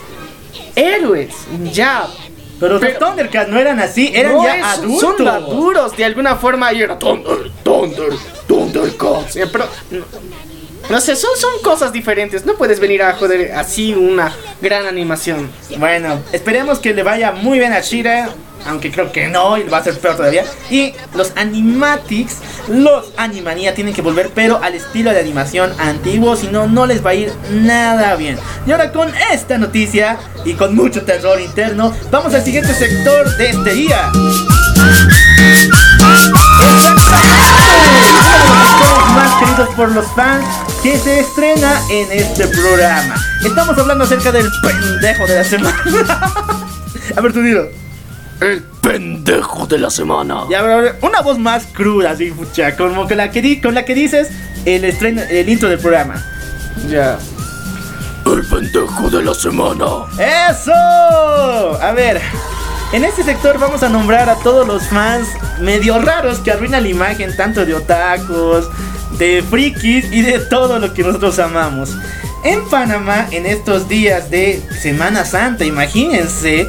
[0.75, 1.33] héroes,
[1.71, 2.07] ya.
[2.59, 5.01] Pero, Pero- los Thundercats no eran así, eran No ya es- adultos.
[5.17, 8.13] Son maduros de alguna forma y era Thunder, Thunder,
[8.47, 9.33] Thundercats.
[9.51, 9.67] Pero
[10.89, 12.45] no, sé, son, son cosas diferentes.
[12.45, 15.49] No puedes venir a joder así una gran animación.
[15.77, 18.29] Bueno, esperemos que le vaya muy bien a Shira.
[18.67, 20.43] Aunque creo que no, y va a ser peor todavía.
[20.71, 26.47] Y los Animatics, los Animania tienen que volver, pero al estilo de animación antiguo, si
[26.47, 28.39] no, no les va a ir nada bien.
[28.65, 33.49] Y ahora con esta noticia y con mucho terror interno, vamos al siguiente sector de
[33.51, 34.11] este día.
[39.39, 40.45] Queridos por los fans
[40.83, 43.15] que se estrena en este programa.
[43.43, 45.83] Estamos hablando acerca del pendejo de la semana.
[47.17, 47.67] A ver, tú dilo.
[48.41, 50.43] El pendejo de la semana.
[50.49, 53.41] Ya, a ver, a ver, una voz más cruda, así, pucha, como con la que,
[53.41, 54.27] di- con la que dices
[54.65, 56.21] el estreno, el intro del programa.
[56.89, 57.17] Ya.
[58.25, 59.85] El pendejo de la semana.
[60.19, 60.73] ¡Eso!
[61.81, 62.19] A ver,
[62.91, 65.29] en este sector vamos a nombrar a todos los fans
[65.61, 68.65] medio raros que arruinan la imagen tanto de otakus,
[69.17, 71.95] de frikis y de todo lo que nosotros amamos.
[72.43, 76.67] En Panamá, en estos días de Semana Santa, imagínense,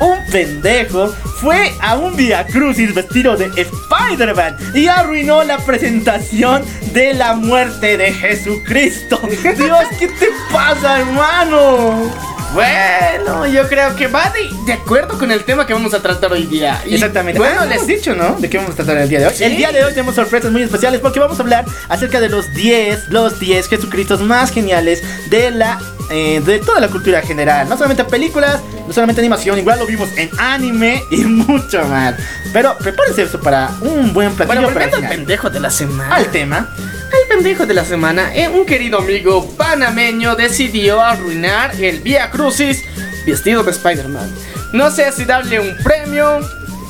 [0.00, 7.14] un pendejo fue a un Via Crucis vestido de Spider-Man y arruinó la presentación de
[7.14, 9.20] la muerte de Jesucristo.
[9.56, 12.10] Dios, ¿qué te pasa, hermano?
[12.54, 16.32] Bueno, yo creo que va de, de acuerdo con el tema que vamos a tratar
[16.32, 16.82] hoy día.
[16.86, 17.38] Y, Exactamente.
[17.38, 18.36] Bueno, Bueno, les he dicho, ¿no?
[18.38, 19.34] De qué vamos a tratar el día de hoy.
[19.34, 19.44] Sí.
[19.44, 22.52] El día de hoy tenemos sorpresas muy especiales porque vamos a hablar acerca de los
[22.54, 25.78] 10, los 10 Jesucristos más geniales de la
[26.10, 27.68] eh, de toda la cultura general.
[27.68, 32.14] No solamente películas, no solamente animación, igual lo vimos en anime y mucho más.
[32.52, 36.16] Pero prepárense eso para un buen platillo Bueno, para el pendejo de la semana.
[36.16, 36.70] Al tema.
[37.12, 42.84] El pendejo de la semana, eh, un querido amigo panameño decidió arruinar el Via Crucis
[43.24, 44.30] vestido de Spider-Man.
[44.72, 46.40] No sé si darle un premio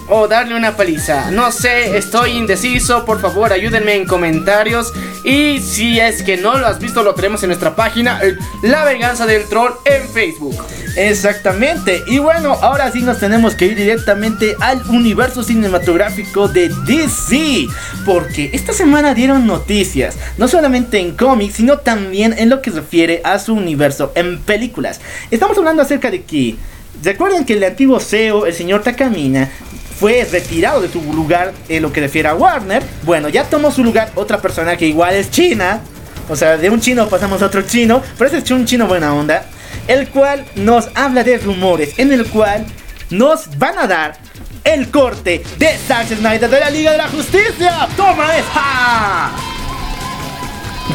[0.09, 1.31] o darle una paliza.
[1.31, 3.05] No sé, estoy indeciso.
[3.05, 4.93] Por favor, ayúdenme en comentarios.
[5.25, 8.85] Y si es que no lo has visto, lo tenemos en nuestra página, el La
[8.85, 10.57] Venganza del Troll en Facebook.
[10.97, 12.03] Exactamente.
[12.07, 17.67] Y bueno, ahora sí nos tenemos que ir directamente al universo cinematográfico de DC.
[18.05, 22.81] Porque esta semana dieron noticias, no solamente en cómics, sino también en lo que se
[22.81, 25.01] refiere a su universo en películas.
[25.31, 26.57] Estamos hablando acerca de que,
[27.03, 29.51] recuerden que el antiguo CEO, el señor Takamina,
[29.99, 32.83] fue retirado de su lugar en lo que refiere a Warner.
[33.03, 35.81] Bueno, ya tomó su lugar otra persona que igual es China.
[36.29, 39.15] O sea, de un chino pasamos a otro chino, pero ese es un chino buena
[39.15, 39.45] onda,
[39.87, 42.67] el cual nos habla de rumores, en el cual
[43.11, 44.19] nos van a dar
[44.63, 47.89] el corte de Zack Snyder de la Liga de la Justicia.
[47.97, 49.31] ¡Toma esa!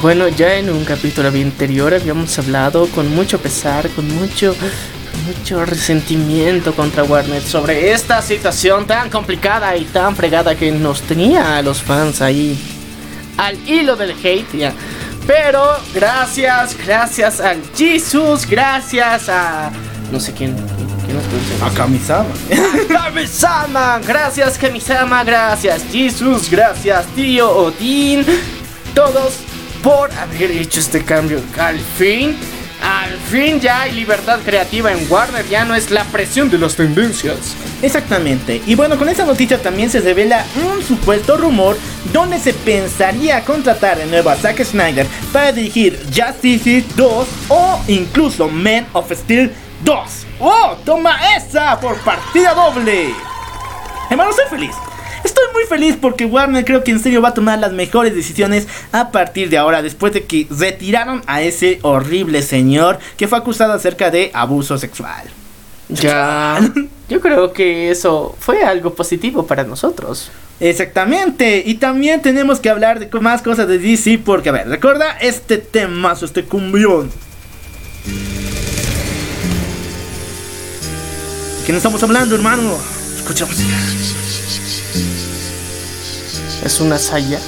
[0.01, 4.55] Bueno, ya en un capítulo anterior habíamos hablado con mucho pesar, con mucho,
[5.25, 11.57] mucho resentimiento contra Warner sobre esta situación tan complicada y tan fregada que nos tenía
[11.57, 12.57] a los fans ahí
[13.37, 14.73] al hilo del hate, ya.
[15.25, 19.71] Pero gracias, gracias al Jesus, gracias a
[20.11, 20.55] no sé quién,
[21.05, 21.65] quién nos pronuncia?
[21.65, 22.29] A Kamisama.
[22.87, 28.25] Kamisama, gracias Kamisama, gracias Jesus, gracias tío Odín,
[28.93, 29.39] todos
[29.81, 31.39] por haber hecho este cambio.
[31.57, 32.35] Al fin,
[32.83, 36.75] al fin ya hay libertad creativa en Warner, ya no es la presión de las
[36.75, 37.55] tendencias.
[37.81, 38.61] Exactamente.
[38.65, 41.77] Y bueno, con esta noticia también se revela un supuesto rumor
[42.11, 47.81] donde se pensaría contratar de nuevo a Zack Snyder para dirigir Justice League 2 o
[47.87, 49.51] incluso Man of Steel
[49.85, 49.97] 2.
[50.41, 50.75] ¡Oh!
[50.83, 53.13] ¡Toma esa por partida doble!
[54.09, 54.75] Hermano, soy feliz.
[55.23, 58.67] Estoy muy feliz porque Warner creo que en serio va a tomar las mejores decisiones
[58.91, 63.73] a partir de ahora, después de que retiraron a ese horrible señor que fue acusado
[63.73, 65.23] acerca de abuso sexual.
[65.89, 66.59] Ya.
[67.09, 70.31] Yo creo que eso fue algo positivo para nosotros.
[70.59, 75.17] Exactamente, y también tenemos que hablar de más cosas de DC porque, a ver, recuerda
[75.19, 77.11] este temazo, este cumbión.
[81.65, 82.77] ¿Quién estamos hablando, hermano?
[83.17, 83.55] Escuchamos.
[86.63, 87.39] Es una saya.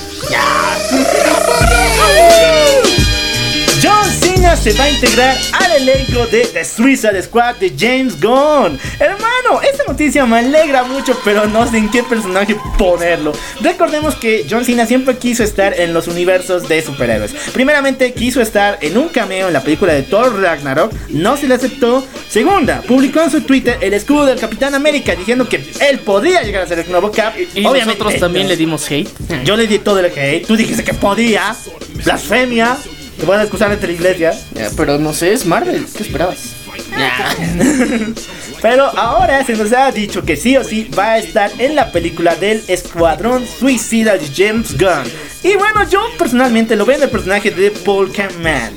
[3.81, 8.79] John Cena se va a integrar al elenco de The Suicide Squad de James Gunn.
[8.99, 13.31] Hermano, esta noticia me alegra mucho, pero no sé en qué personaje ponerlo.
[13.61, 17.33] Recordemos que John Cena siempre quiso estar en los universos de superhéroes.
[17.53, 21.55] Primeramente, quiso estar en un cameo en la película de Thor Ragnarok, no se le
[21.55, 22.05] aceptó.
[22.29, 26.63] Segunda, publicó en su Twitter el escudo del Capitán América diciendo que él podría llegar
[26.63, 27.33] a ser el nuevo Cap.
[27.53, 28.49] Y nosotros también no.
[28.49, 29.09] le dimos hate.
[29.43, 30.45] Yo le di todo el hate.
[30.45, 31.55] Tú dijiste que podía.
[32.03, 32.77] Blasfemia.
[33.19, 34.33] Te van a excusar ante la iglesia.
[34.53, 35.85] Ya, pero no sé, es Marvel.
[35.95, 36.64] ¿Qué esperabas?
[38.61, 41.91] Pero ahora se nos ha dicho que sí o sí va a estar en la
[41.91, 45.11] película del Escuadrón Suicida de James Gunn.
[45.43, 48.73] Y bueno, yo personalmente lo veo en el personaje de Polka Man.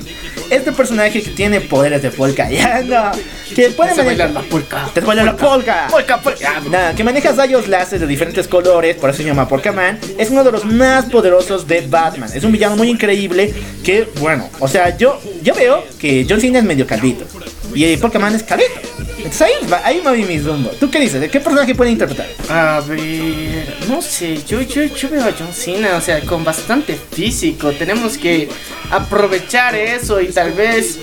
[0.49, 3.11] Este personaje que tiene poderes de polka, ya no.
[3.55, 4.89] Que puede Se manejar la polka.
[4.93, 5.87] Te la polka.
[5.89, 6.61] Polka, polka.
[6.69, 9.99] Nada, que maneja rayos láser de diferentes colores, por eso se llama Polka Man.
[10.17, 12.29] Es uno de los más poderosos de Batman.
[12.33, 16.59] Es un villano muy increíble que, bueno, o sea, yo, yo veo que John Cena
[16.59, 17.25] es medio calvito.
[17.73, 18.71] Y Polka Man es calvito.
[19.17, 19.53] Entonces ahí,
[19.83, 20.69] ahí me vi mi rumbo.
[20.79, 21.19] ¿Tú qué dices?
[21.19, 22.27] ¿De qué personaje puede interpretar?
[22.49, 26.97] A ver, no sé, yo, yo, yo veo a John Cena, o sea, con bastante
[27.11, 27.71] físico.
[27.73, 28.47] Tenemos que
[28.89, 30.97] aprovechar eso y tal vez,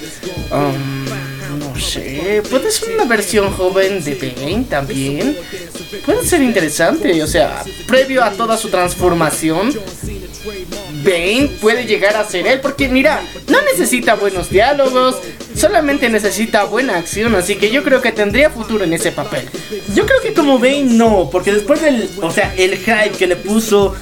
[0.51, 5.37] um, no sé, puede ser una versión joven de Bane también.
[6.05, 9.73] Puede ser interesante, o sea, previo a toda su transformación.
[11.05, 15.17] Bane puede llegar a ser él, porque mira, no necesita buenos diálogos,
[15.55, 19.49] solamente necesita buena acción, así que yo creo que tendría futuro en ese papel.
[19.95, 23.37] Yo creo que como Bane no, porque después del, o sea, el hype que le
[23.37, 23.95] puso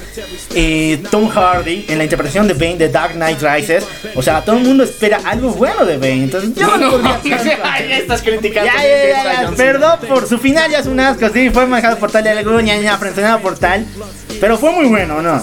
[0.53, 4.57] eh, Tom Hardy en la interpretación de Bane de Dark Knight Rises, o sea, todo
[4.57, 6.95] el mundo espera algo bueno de Bane, entonces yo no.
[7.63, 8.71] Ay, ya estás criticando.
[8.71, 11.97] Ya, ya, ya, ya, perdón por su final, ya es un asco, sí, fue manejado
[11.97, 13.85] por tal y algo, ña, ña, frencionado por tal,
[14.39, 15.41] pero fue muy bueno, ¿no?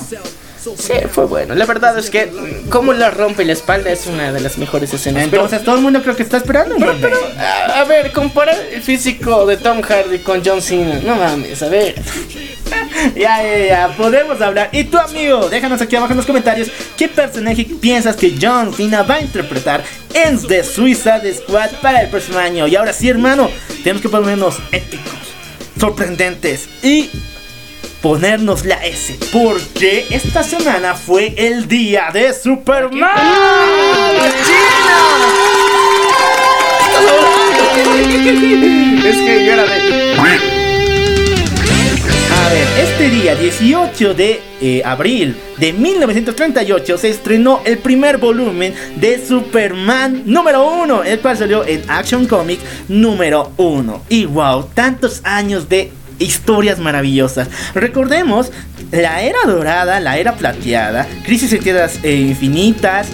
[0.78, 1.54] Sí, fue bueno.
[1.54, 2.30] La verdad es que
[2.70, 5.26] cómo la rompe la espalda es una de las mejores escenas.
[5.30, 8.12] Pero- Entonces todo el mundo creo que está esperando un pero, pero, a, a ver,
[8.12, 11.00] comparar el físico de Tom Hardy con John Cena.
[11.04, 11.94] No mames, a ver.
[13.16, 14.68] Ya, ya, ya, podemos hablar.
[14.72, 19.02] Y tú, amigo, déjanos aquí abajo en los comentarios qué personaje piensas que John Cena
[19.02, 19.82] va a interpretar
[20.14, 22.66] en The Suicide Squad para el próximo año.
[22.68, 23.50] Y ahora sí, hermano,
[23.82, 25.12] tenemos que ponernos épicos,
[25.80, 27.10] sorprendentes y
[28.02, 29.16] ponernos la S.
[29.32, 33.08] Porque esta semana fue el día de Superman.
[39.04, 40.12] Es que yo era de.
[42.34, 48.74] A ver, este día 18 de eh, abril de 1938 se estrenó el primer volumen
[48.96, 54.02] de Superman número 1, el cual salió en Action Comic número 1.
[54.08, 57.48] Y wow, tantos años de historias maravillosas.
[57.74, 58.50] Recordemos
[58.90, 63.08] la era dorada, la era plateada, Crisis en Tierras eh, Infinitas.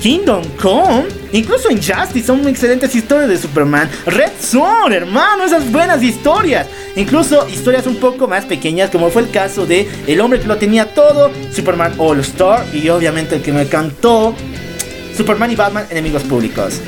[0.00, 3.88] Kingdom Come, incluso Injustice son excelentes historias de Superman.
[4.04, 6.66] Red Son, hermano, esas buenas historias.
[6.94, 10.58] Incluso historias un poco más pequeñas, como fue el caso de El hombre que lo
[10.58, 14.34] tenía todo, Superman All Star y obviamente el que me cantó,
[15.16, 16.82] Superman y Batman enemigos públicos.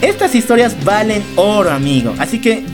[0.00, 2.14] Estas historias valen oro, amigo.
[2.18, 2.64] Así que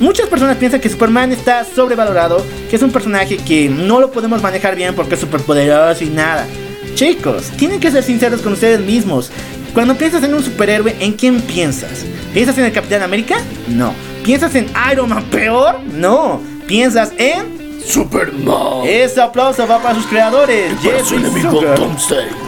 [0.00, 4.42] muchas personas piensan que Superman está sobrevalorado, que es un personaje que no lo podemos
[4.42, 6.46] manejar bien porque es superpoderoso y nada.
[6.94, 9.30] Chicos, tienen que ser sinceros con ustedes mismos.
[9.72, 12.04] Cuando piensas en un superhéroe, ¿en quién piensas?
[12.34, 13.36] ¿Piensas en el Capitán América?
[13.68, 13.94] No.
[14.22, 15.80] ¿Piensas en Iron Man peor?
[15.94, 16.40] No.
[16.66, 18.84] ¿Piensas en Superman.
[18.86, 21.60] ese aplauso va para sus creadores, Jeffrey enemigo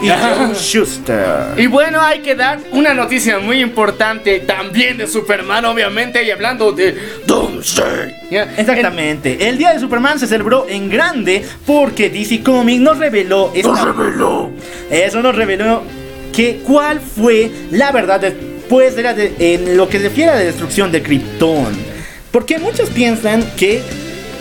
[0.03, 1.55] y John Schuster.
[1.57, 6.73] Y bueno, hay que dar una noticia muy importante también de Superman, obviamente, y hablando
[6.73, 8.15] de Doomsday.
[8.57, 13.85] Exactamente, el día de Superman se celebró en grande porque DC Comics nos reveló esta-
[13.85, 14.51] reveló.
[14.91, 15.83] eso nos reveló
[16.35, 20.35] que cuál fue la verdad después de la de- en lo que se refiere a
[20.35, 21.95] la destrucción de Krypton.
[22.33, 23.81] Porque muchos piensan que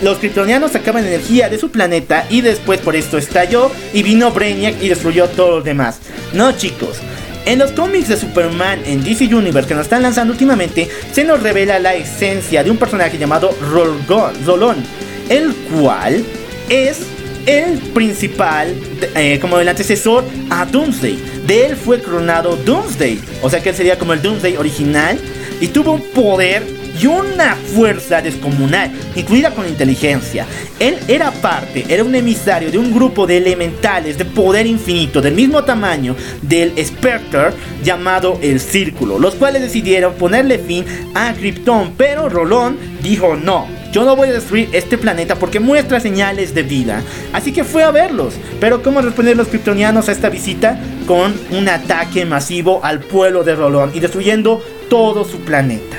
[0.04, 4.82] los kryptonianos sacaban energía de su planeta y después por esto estalló y vino Brainiac
[4.82, 5.98] y destruyó todo lo demás.
[6.34, 6.98] No, chicos.
[7.46, 11.42] En los cómics de Superman en DC Universe que nos están lanzando últimamente, se nos
[11.42, 14.84] revela la esencia de un personaje llamado Rolón,
[15.30, 16.22] el cual
[16.68, 17.00] es
[17.46, 18.74] el principal,
[19.14, 21.18] eh, como el antecesor a Doomsday.
[21.46, 25.18] De él fue coronado Doomsday, o sea que él sería como el Doomsday original
[25.60, 30.46] y tuvo un poder y una fuerza descomunal, incluida con inteligencia.
[30.78, 35.34] Él era parte, era un emisario de un grupo de elementales de poder infinito del
[35.34, 37.50] mismo tamaño del Spectre
[37.82, 40.84] llamado el Círculo, los cuales decidieron ponerle fin
[41.14, 43.66] a Krypton, pero Rolón dijo no.
[43.92, 47.00] Yo no voy a destruir este planeta porque muestra señales de vida.
[47.32, 48.34] Así que fue a verlos.
[48.58, 50.80] Pero ¿cómo responder los kryptonianos a esta visita?
[51.06, 55.96] Con un ataque masivo al pueblo de Rolón y destruyendo todo su planeta.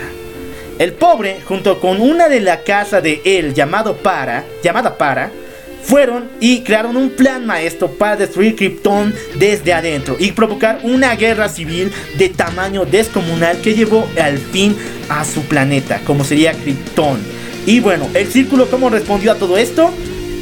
[0.78, 5.32] El pobre, junto con una de la casa de él llamado Para, llamada Para,
[5.84, 11.48] fueron y crearon un plan maestro para destruir Krypton desde adentro y provocar una guerra
[11.48, 14.76] civil de tamaño descomunal que llevó al fin
[15.10, 17.20] a su planeta, como sería Krypton.
[17.68, 19.92] Y bueno, el círculo, ¿cómo respondió a todo esto?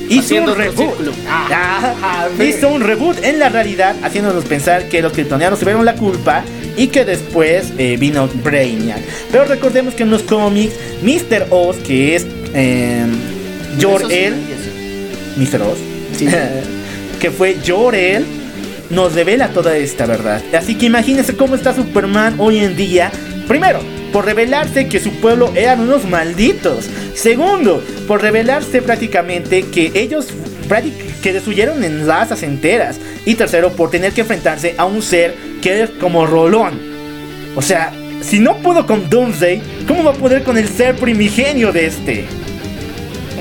[0.10, 0.96] Hizo un reboot.
[1.28, 5.96] Ah, Ah, hizo un reboot en la realidad, haciéndonos pensar que los kryptonianos tuvieron la
[5.96, 6.44] culpa
[6.78, 9.00] y que después eh, vino Brainiac.
[9.32, 11.48] Pero recordemos que en los cómics, Mr.
[11.50, 13.06] Oz, que es eh,
[13.82, 14.34] Jor-El,
[15.38, 15.62] Mr.
[15.62, 15.78] Oz,
[17.20, 18.26] que fue Jor-El,
[18.90, 20.42] nos revela toda esta verdad.
[20.56, 23.12] Así que imagínense cómo está Superman hoy en día.
[23.48, 23.80] Primero,
[24.12, 26.90] por revelarse que su pueblo eran unos malditos.
[27.14, 30.28] Segundo, por revelarse prácticamente que ellos
[31.22, 32.98] que destruyeron en razas enteras.
[33.26, 36.80] Y tercero, por tener que enfrentarse a un ser que es como Rolón.
[37.56, 41.72] O sea, si no pudo con Doomsday, ¿cómo va a poder con el ser primigenio
[41.72, 42.26] de este?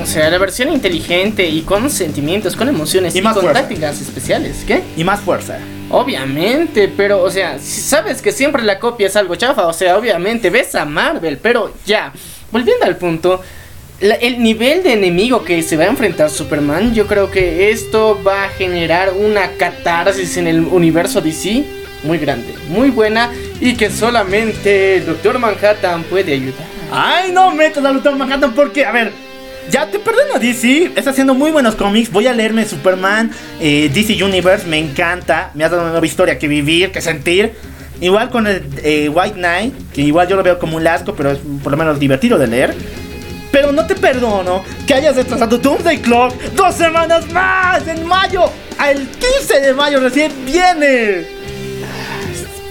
[0.03, 3.61] O sea, la versión inteligente y con sentimientos, con emociones Y y, más con fuerza.
[3.63, 4.65] tácticas especiales.
[4.67, 4.83] ¿Qué?
[4.97, 5.59] Y más fuerza.
[5.93, 10.49] Obviamente, pero, o sea, sabes que siempre la copia es algo chafa, o sea, obviamente
[10.51, 12.13] ves a Marvel, pero ya,
[12.51, 13.43] volviendo al punto,
[14.01, 18.19] la- el nivel de enemigo que se va a enfrentar Superman, yo creo que esto
[18.27, 21.63] va a generar una catarsis en el universo DC
[22.05, 23.31] muy grande, muy buena
[23.61, 26.67] y que solamente el Doctor Manhattan puede ayudar.
[26.91, 29.13] Ay, no metas a Doctor Manhattan porque, a ver,
[29.71, 34.23] ya te perdono DC, está haciendo muy buenos cómics, voy a leerme Superman, eh, DC
[34.23, 37.53] Universe, me encanta, me ha dado una nueva historia que vivir, que sentir.
[38.01, 41.31] Igual con el eh, White Knight, que igual yo lo veo como un asco, pero
[41.31, 42.75] es por lo menos divertido de leer.
[43.53, 48.51] Pero no te perdono que hayas retrasado Doomsday Clock dos semanas más en mayo.
[48.79, 51.27] Al 15 de mayo recién viene.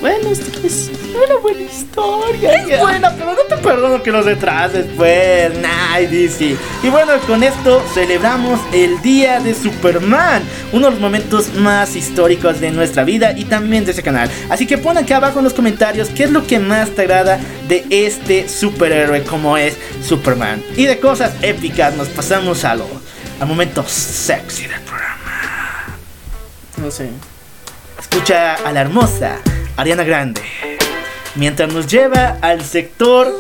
[0.02, 2.51] Bueno, esto es una buena historia.
[2.53, 5.57] Es buena, pero no te perdono que los retrases, pues.
[5.59, 6.55] Nah, DC.
[6.84, 10.43] Y bueno, con esto celebramos el Día de Superman.
[10.72, 14.30] Uno de los momentos más históricos de nuestra vida y también de este canal.
[14.49, 17.39] Así que pon aquí abajo en los comentarios qué es lo que más te agrada
[17.68, 20.64] de este superhéroe como es Superman.
[20.76, 22.88] Y de cosas épicas nos pasamos a lo.
[23.39, 25.97] Al momento sexy del programa.
[26.78, 27.09] No sé.
[27.99, 29.38] Escucha a la hermosa
[29.78, 30.41] Ariana Grande.
[31.36, 33.34] Mientras nos lleva al sector,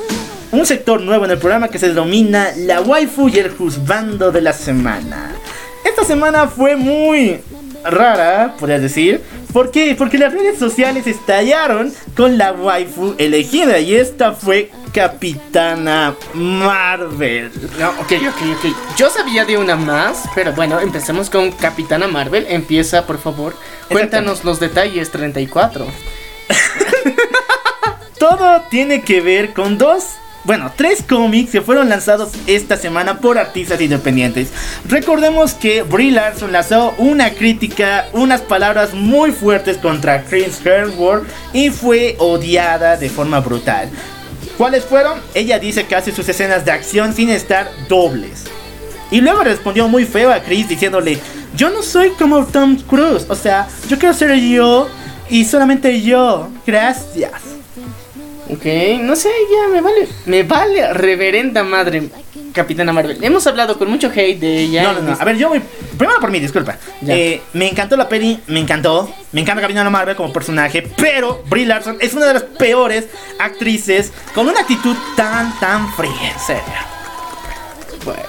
[0.51, 4.41] un sector nuevo en el programa que se denomina la waifu y el juzgando de
[4.41, 5.31] la semana.
[5.83, 7.41] Esta semana fue muy
[7.83, 9.21] rara, podrías decir.
[9.51, 9.95] ¿Por qué?
[9.97, 17.51] Porque las redes sociales estallaron con la waifu elegida y esta fue Capitana Marvel.
[17.77, 18.97] No, ok, ok, ok.
[18.97, 22.45] Yo sabía de una más, pero bueno, empecemos con Capitana Marvel.
[22.47, 23.53] Empieza, por favor.
[23.89, 25.85] Cuéntanos los detalles 34.
[28.21, 30.03] Todo tiene que ver con dos,
[30.43, 34.49] bueno, tres cómics que fueron lanzados esta semana por artistas independientes.
[34.87, 41.71] Recordemos que Brie Larson lanzó una crítica, unas palabras muy fuertes contra Chris Hemsworth y
[41.71, 43.89] fue odiada de forma brutal.
[44.55, 45.19] ¿Cuáles fueron?
[45.33, 48.43] Ella dice que hace sus escenas de acción sin estar dobles.
[49.09, 51.17] Y luego respondió muy feo a Chris diciéndole,
[51.55, 54.87] yo no soy como Tom Cruise, o sea, yo quiero ser yo
[55.27, 56.49] y solamente yo.
[56.67, 57.60] Gracias.
[58.49, 58.65] Ok,
[59.01, 60.07] no sé, ya me vale.
[60.25, 62.09] Me vale, reverenda madre.
[62.53, 63.23] Capitana Marvel.
[63.23, 64.83] Hemos hablado con mucho hate de ella.
[64.83, 65.17] No, no, no.
[65.19, 65.61] A ver, yo voy.
[65.97, 66.77] Primero por mí, disculpa.
[67.07, 69.13] Eh, me encantó la peli, me encantó.
[69.31, 70.81] Me encanta Capitana Marvel como personaje.
[70.97, 73.07] Pero Brie Larson es una de las peores
[73.39, 76.33] actrices con una actitud tan, tan fría.
[76.33, 76.63] En serio.
[78.03, 78.23] Bueno,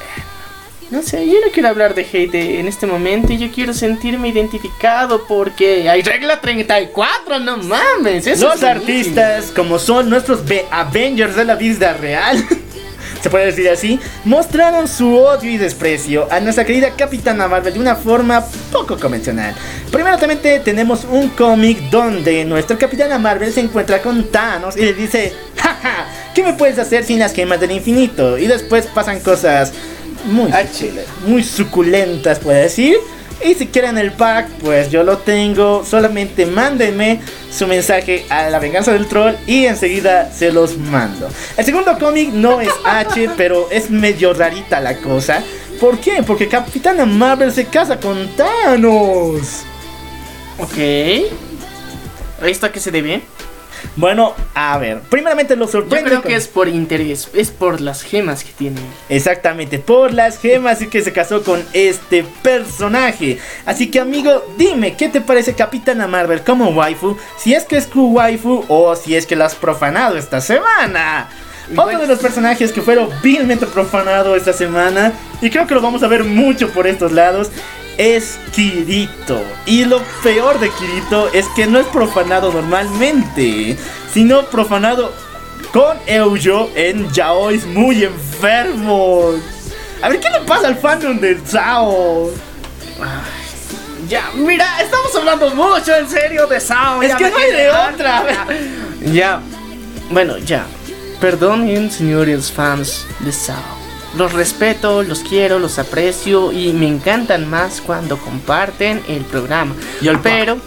[0.92, 3.32] no sé, yo no quiero hablar de hate en este momento.
[3.32, 8.26] Yo quiero sentirme identificado porque hay regla 34, no mames.
[8.26, 10.40] Eso Los es artistas, como son nuestros
[10.70, 12.46] Avengers de la vida real,
[13.22, 17.80] se puede decir así, mostraron su odio y desprecio a nuestra querida Capitana Marvel de
[17.80, 19.54] una forma poco convencional.
[19.90, 25.32] Primeramente tenemos un cómic donde nuestra Capitana Marvel se encuentra con Thanos y le dice,
[25.56, 28.36] jaja, ¿qué me puedes hacer sin las gemas del infinito?
[28.36, 29.72] Y después pasan cosas
[30.24, 31.04] Muy, Ah, chile.
[31.26, 32.96] muy suculentas, puedo decir.
[33.44, 35.84] Y si quieren el pack, pues yo lo tengo.
[35.84, 37.20] Solamente mándenme
[37.50, 41.28] su mensaje a la venganza del troll y enseguida se los mando.
[41.56, 45.42] El segundo cómic no es H, pero es medio rarita la cosa.
[45.80, 46.22] ¿Por qué?
[46.24, 49.62] Porque Capitana Marvel se casa con Thanos.
[50.58, 50.78] Ok.
[52.46, 53.22] ¿Esto a qué se debe?
[53.96, 56.10] Bueno, a ver, primeramente lo Yo sorprende.
[56.10, 58.80] creo con- que es por interés, es por las gemas que tiene.
[59.08, 63.38] Exactamente, por las gemas y que se casó con este personaje.
[63.66, 67.16] Así que amigo, dime, ¿qué te parece Capitana Marvel como waifu?
[67.38, 71.28] Si es que es tu waifu o si es que la has profanado esta semana.
[71.76, 76.02] Otro de los personajes que fueron vilmente profanado esta semana, y creo que lo vamos
[76.02, 77.50] a ver mucho por estos lados,
[77.98, 79.42] es Kirito.
[79.66, 83.76] Y lo peor de Kirito es que no es profanado normalmente,
[84.12, 85.12] sino profanado
[85.72, 89.36] con Eujo en yaois muy enfermos.
[90.02, 92.30] A ver, ¿qué le pasa al fandom de Sao?
[94.08, 97.02] Ya, mira, estamos hablando mucho en serio de Sao.
[97.02, 98.46] Es ya que no hay de otra.
[99.12, 99.40] Ya,
[100.10, 100.66] bueno, ya.
[101.20, 103.81] Perdonen, señores fans de Sao.
[104.16, 109.74] Los respeto, los quiero, los aprecio y me encantan más cuando comparten el programa.
[110.00, 110.58] Y pero,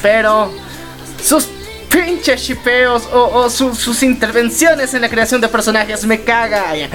[0.00, 0.50] pero,
[1.22, 1.46] sus
[1.90, 6.88] pinches shipeos o, o su- sus intervenciones en la creación de personajes me cagan.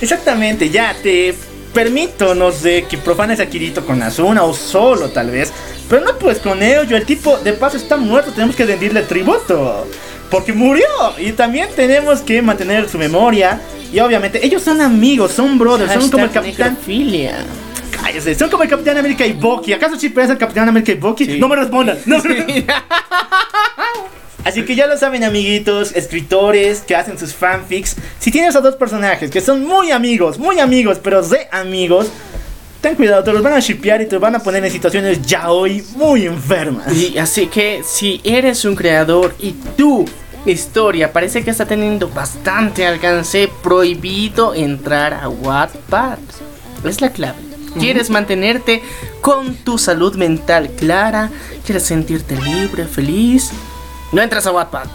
[0.00, 1.34] Exactamente, ya te
[1.74, 5.52] permito, no sé, que profanes a Kirito con Asuna o solo tal vez.
[5.88, 9.86] Pero no pues con Eujo, el tipo de paso está muerto, tenemos que rendirle tributo.
[10.32, 10.84] Porque murió
[11.18, 13.60] y también tenemos que mantener su memoria.
[13.92, 16.70] Y obviamente ellos son amigos, son brothers, son como el capitán.
[16.70, 17.44] necrofilia.
[18.02, 19.74] Cállese, son como el Capitán América y Bucky.
[19.74, 21.38] ¿Acaso chipeas al Capitán América y Bucky?
[21.38, 21.98] No me respondan.
[22.06, 22.64] No me-
[24.44, 27.94] Así que ya lo saben, amiguitos, escritores que hacen sus fanfics.
[28.18, 32.08] Si tienes a dos personajes que son muy amigos, muy amigos, pero de amigos,
[32.80, 35.50] ten cuidado, te los van a shipear y te van a poner en situaciones ya
[35.52, 36.92] hoy muy enfermas.
[36.92, 40.04] Y así que si eres un creador y tu
[40.50, 46.18] historia parece que está teniendo bastante alcance, prohibido entrar a Wattpad.
[46.84, 47.38] Es la clave.
[47.78, 48.82] ¿Quieres mantenerte
[49.20, 51.30] con tu salud mental clara?
[51.64, 53.50] ¿Quieres sentirte libre, feliz?
[54.12, 54.88] No entras a Wattpad.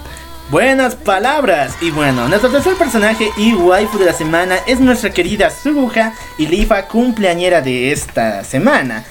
[0.51, 1.75] Buenas palabras.
[1.81, 6.47] Y bueno, nuestro tercer personaje y waifu de la semana es nuestra querida Subuja y
[6.47, 9.03] Lifa cumpleañera de esta semana.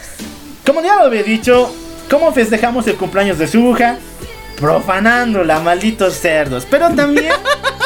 [0.64, 1.74] Como ya lo había dicho,
[2.10, 3.98] ¿cómo festejamos el cumpleaños de Subuja?
[4.58, 6.66] Profanándola, malditos cerdos.
[6.70, 7.32] Pero también...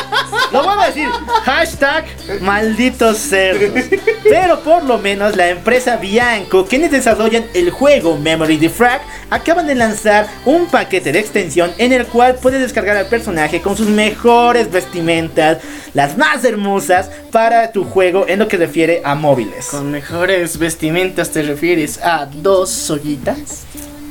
[0.53, 1.09] Lo voy a decir,
[1.45, 2.05] hashtag
[2.41, 3.85] malditos cerdos.
[4.25, 9.01] Pero por lo menos la empresa Bianco, quienes desarrollan el juego Memory Defrag,
[9.31, 13.77] acaban de lanzar un paquete de extensión en el cual puedes descargar al personaje con
[13.77, 15.59] sus mejores vestimentas,
[15.95, 19.66] las más hermosas, para tu juego en lo que refiere a móviles.
[19.66, 23.66] Con mejores vestimentas te refieres a dos soguitas.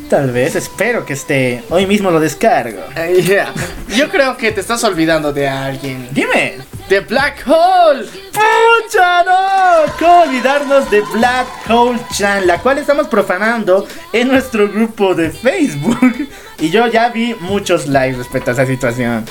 [0.10, 1.64] Tal vez, espero que esté.
[1.70, 2.82] Hoy mismo lo descargo.
[2.96, 3.54] Ay, ya.
[3.96, 6.08] Yo creo que te estás olvidando de alguien.
[6.12, 6.58] Dime.
[6.90, 8.08] De Black Hole.
[8.40, 9.92] ¡Pucha, no!
[10.00, 12.48] ¿Cómo olvidarnos de Black Hole Chan?
[12.48, 16.30] La cual estamos profanando en nuestro grupo de Facebook.
[16.62, 19.26] Y yo ya vi muchos likes respecto a esa situación.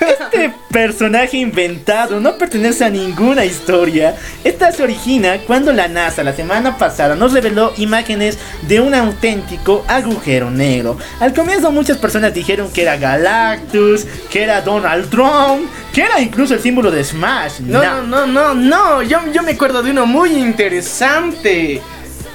[0.00, 4.16] Este personaje inventado no pertenece a ninguna historia.
[4.44, 9.82] Esta se origina cuando la NASA la semana pasada nos reveló imágenes de un auténtico
[9.88, 10.98] agujero negro.
[11.20, 16.52] Al comienzo muchas personas dijeron que era Galactus, que era Donald Trump, que era incluso
[16.52, 17.60] el símbolo de Smash.
[17.60, 19.02] No, no, no, no, no.
[19.02, 21.82] Yo, yo me acuerdo de uno muy interesante.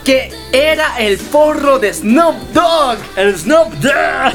[0.03, 2.97] Que era el porro de Snoop Dogg.
[3.15, 4.33] El Snoop Dogg.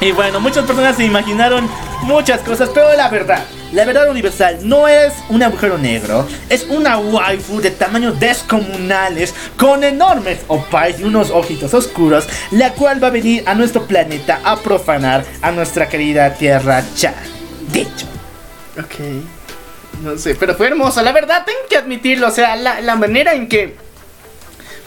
[0.00, 1.68] y bueno, muchas personas se imaginaron
[2.02, 6.98] muchas cosas, pero la verdad, la verdad universal no es un agujero negro, es una
[6.98, 13.10] waifu de tamaños descomunales, con enormes opais y unos ojitos oscuros, la cual va a
[13.10, 17.14] venir a nuestro planeta a profanar a nuestra querida Tierra Chan.
[17.72, 18.06] Dicho.
[18.78, 19.33] Ok.
[20.02, 21.02] No sé, pero fue hermoso.
[21.02, 22.28] La verdad, tengo que admitirlo.
[22.28, 23.76] O sea, la, la manera en que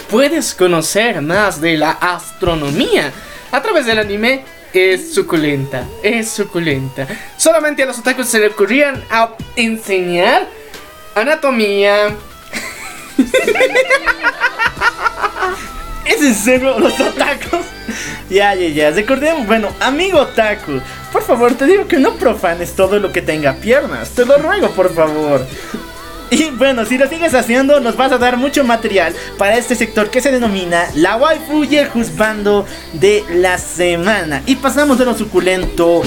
[0.10, 3.12] puedes conocer más de la astronomía
[3.52, 4.44] a través del anime
[4.74, 5.86] es suculenta.
[6.04, 7.08] Es suculenta.
[7.38, 10.48] Solamente a los otakus se le ocurrían a enseñar
[11.16, 12.16] anatomía.
[16.06, 17.67] ¿Es en serio los otakus?
[18.30, 18.92] Ya, ya, ya.
[18.92, 23.54] Recordemos, bueno, amigo otaku, por favor, te digo que no profanes todo lo que tenga
[23.56, 24.10] piernas.
[24.12, 25.46] Te lo ruego, por favor.
[26.30, 30.10] Y bueno, si lo sigues haciendo, nos vas a dar mucho material para este sector
[30.10, 34.44] que se denomina la waifu y el juzbando de la semana.
[34.46, 36.02] Y pasamos de lo suculento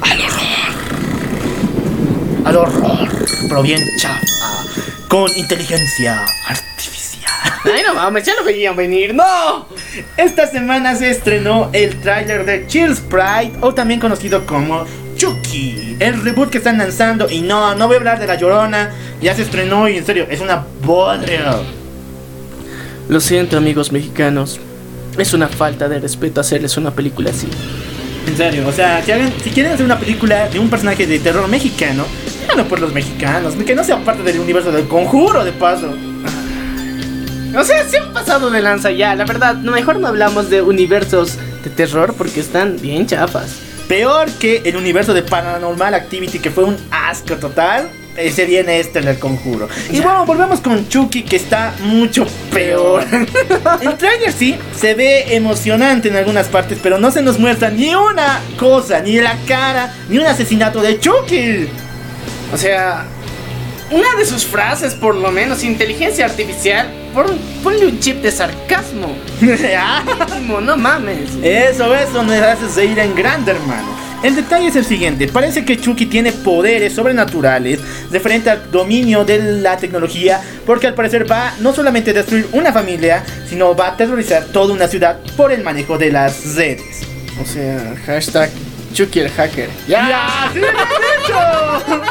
[0.00, 0.38] al horror.
[2.44, 3.08] Al horror,
[3.48, 4.20] pero bien chafa.
[5.08, 6.97] con inteligencia artificial.
[7.74, 9.14] Ay, no mames, ya lo veían venir.
[9.14, 9.66] ¡No!
[10.16, 14.84] Esta semana se estrenó el tráiler de Chill Sprite, o también conocido como
[15.16, 17.28] Chucky, el reboot que están lanzando.
[17.30, 18.90] Y no, no voy a hablar de La Llorona,
[19.20, 21.56] ya se estrenó y en serio, es una bodria.
[23.08, 24.60] Lo siento, amigos mexicanos.
[25.16, 27.48] Es una falta de respeto hacerles una película así.
[28.26, 31.18] En serio, o sea, si, hagan- si quieren hacer una película de un personaje de
[31.18, 32.04] terror mexicano,
[32.44, 35.92] háganlo por los mexicanos, que no sea parte del universo del conjuro de paso.
[37.58, 39.56] O sea, se han pasado de lanza ya, la verdad.
[39.56, 43.56] Mejor no hablamos de universos de terror porque están bien chafas.
[43.88, 47.88] Peor que el universo de Paranormal Activity, que fue un asco total.
[48.16, 49.68] eh, Se viene este en el conjuro.
[49.90, 53.04] Y bueno, volvemos con Chucky, que está mucho peor.
[53.80, 57.94] el trailer sí se ve emocionante en algunas partes, pero no se nos muestra ni
[57.94, 61.68] una cosa, ni la cara, ni un asesinato de Chucky.
[62.52, 63.04] O sea,
[63.90, 69.16] una de sus frases, por lo menos, inteligencia artificial, pon- ponle un chip de sarcasmo.
[70.62, 71.30] No mames.
[71.42, 73.86] Eso, eso nos hace reír en grande, hermano.
[74.22, 77.78] El detalle es el siguiente, parece que Chucky tiene poderes sobrenaturales
[78.10, 82.72] referente al dominio de la tecnología, porque al parecer va no solamente a destruir una
[82.72, 87.02] familia, sino va a aterrorizar toda una ciudad por el manejo de las redes.
[87.40, 88.50] O sea, hashtag
[88.92, 89.68] Chucky el hacker.
[89.86, 90.50] ¡Ya!
[90.52, 92.04] ¡Sí lo has dicho!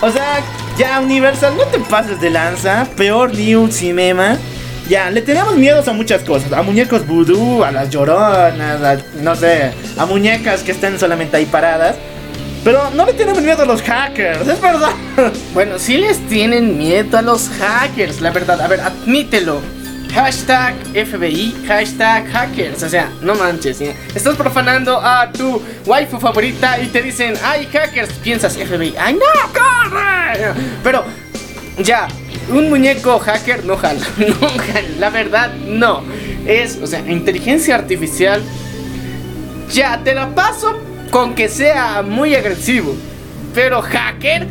[0.00, 0.40] O sea,
[0.76, 4.36] ya Universal, no te pases de lanza, peor ni un cinema.
[4.88, 9.34] Ya, le tenemos miedos a muchas cosas, a muñecos vudú, a las lloronas, a, no
[9.34, 11.96] sé, a muñecas que estén solamente ahí paradas.
[12.64, 14.90] Pero no le tenemos miedo a los hackers, es verdad.
[15.52, 18.60] Bueno, sí les tienen miedo a los hackers, la verdad.
[18.60, 19.60] A ver, admítelo.
[20.14, 22.84] Hashtag FBI, hashtag hackers.
[22.84, 23.78] O sea, no manches.
[23.78, 23.90] ¿sí?
[24.14, 28.12] Estás profanando a tu waifu favorita y te dicen, ay, hackers.
[28.22, 30.54] Piensas FBI, ay, no, corre.
[30.84, 31.04] Pero,
[31.78, 32.06] ya,
[32.48, 34.00] un muñeco hacker no jala.
[34.18, 34.88] No jala.
[35.00, 36.04] La verdad, no.
[36.46, 38.40] Es, o sea, inteligencia artificial.
[39.72, 40.78] Ya, te la paso
[41.10, 42.94] con que sea muy agresivo.
[43.52, 44.46] Pero hacker,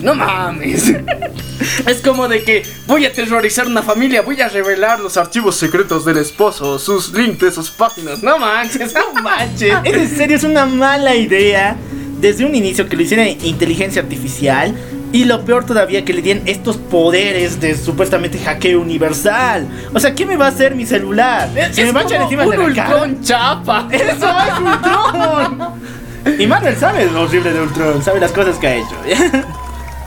[0.00, 0.92] no mames.
[1.86, 6.04] es como de que voy a aterrorizar una familia, voy a revelar los archivos secretos
[6.04, 8.22] del esposo, sus links de sus páginas.
[8.22, 9.74] No manches, no manches.
[9.84, 11.76] Es en serio, es una mala idea
[12.20, 14.74] desde un inicio que lo hiciera inteligencia artificial.
[15.10, 19.66] Y lo peor todavía que le den estos poderes de supuestamente hackeo universal.
[19.94, 21.48] O sea, ¿qué me va a hacer mi celular?
[21.72, 22.94] ¿Se me va a echar encima un de la cara?
[22.96, 23.88] Ultron chapa.
[23.90, 26.38] ¡Eso es Ultron!
[26.38, 28.96] Y Marvel sabe lo horrible de Ultron, sabe las cosas que ha hecho.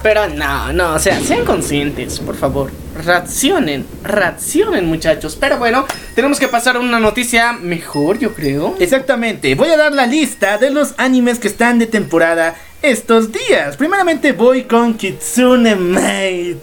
[0.03, 2.71] Pero no, no, o sea, sean conscientes, por favor.
[3.05, 5.37] Racionen, racionen, muchachos.
[5.39, 5.85] Pero bueno,
[6.15, 8.75] tenemos que pasar a una noticia mejor, yo creo.
[8.79, 13.77] Exactamente, voy a dar la lista de los animes que están de temporada estos días.
[13.77, 16.57] Primeramente voy con Kitsune Maid.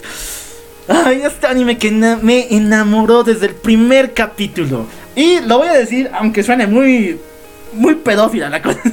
[0.89, 4.87] Ay, este anime que me enamoró desde el primer capítulo.
[5.15, 7.21] Y lo voy a decir, aunque suene muy,
[7.73, 8.81] muy pedófila la cosa.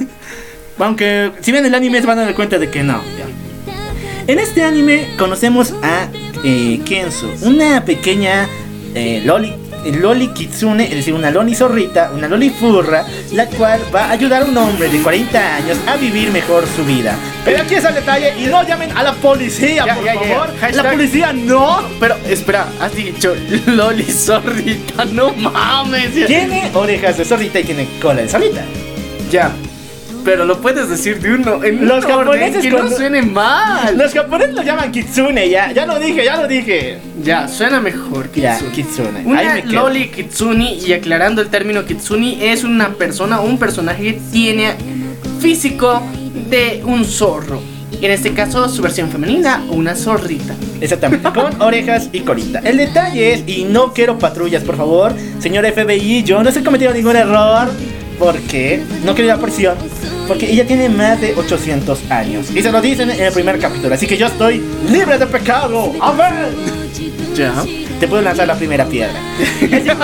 [0.78, 3.02] Aunque si ven el anime se van a dar cuenta de que no.
[3.16, 3.45] ya.
[4.26, 6.08] En este anime conocemos a
[6.44, 8.48] eh, Kenzo, una pequeña
[8.94, 9.52] eh, loli,
[10.00, 14.42] loli kitsune, es decir, una loli zorrita, una loli furra, la cual va a ayudar
[14.42, 17.14] a un hombre de 40 años a vivir mejor su vida.
[17.44, 20.50] Pero aquí está el detalle y no llamen a la policía, Ya, por ya, favor.
[20.60, 20.82] ya.
[20.82, 21.82] La policía no.
[22.00, 23.32] Pero espera, has dicho
[23.66, 26.12] Loli zorrita, no mames.
[26.26, 28.64] Tiene orejas de zorrita y tiene cola de zorrita.
[29.30, 29.52] Ya.
[30.26, 33.96] Pero lo puedes decir de uno en Los un orden japoneses que no suene mal.
[33.96, 36.98] Los japoneses lo llaman kitsune, ya, ya lo dije, ya lo dije.
[37.22, 38.72] Ya, suena mejor Ya, Kitsune.
[38.72, 39.18] kitsune.
[39.18, 39.62] Ahí Una me.
[39.72, 44.74] Loli Kitsune, y aclarando el término Kitsune, es una persona o un personaje que tiene
[45.40, 46.02] físico
[46.50, 47.62] de un zorro.
[48.02, 50.56] En este caso, su versión femenina, una zorrita.
[50.80, 52.58] Exactamente, con orejas y colita.
[52.64, 56.92] El detalle es, y no quiero patrullas, por favor, señor FBI, yo no he cometido
[56.92, 57.68] ningún error.
[58.18, 59.76] Porque No quiero ir a prisión.
[60.26, 62.46] Porque ella tiene más de 800 años.
[62.54, 63.94] Y se lo dicen en el primer capítulo.
[63.94, 65.92] Así que yo estoy libre de pecado.
[66.00, 66.54] ¡A ver!
[67.34, 67.64] Ya.
[68.00, 69.14] Te puedo lanzar la primera piedra.
[69.60, 69.94] Está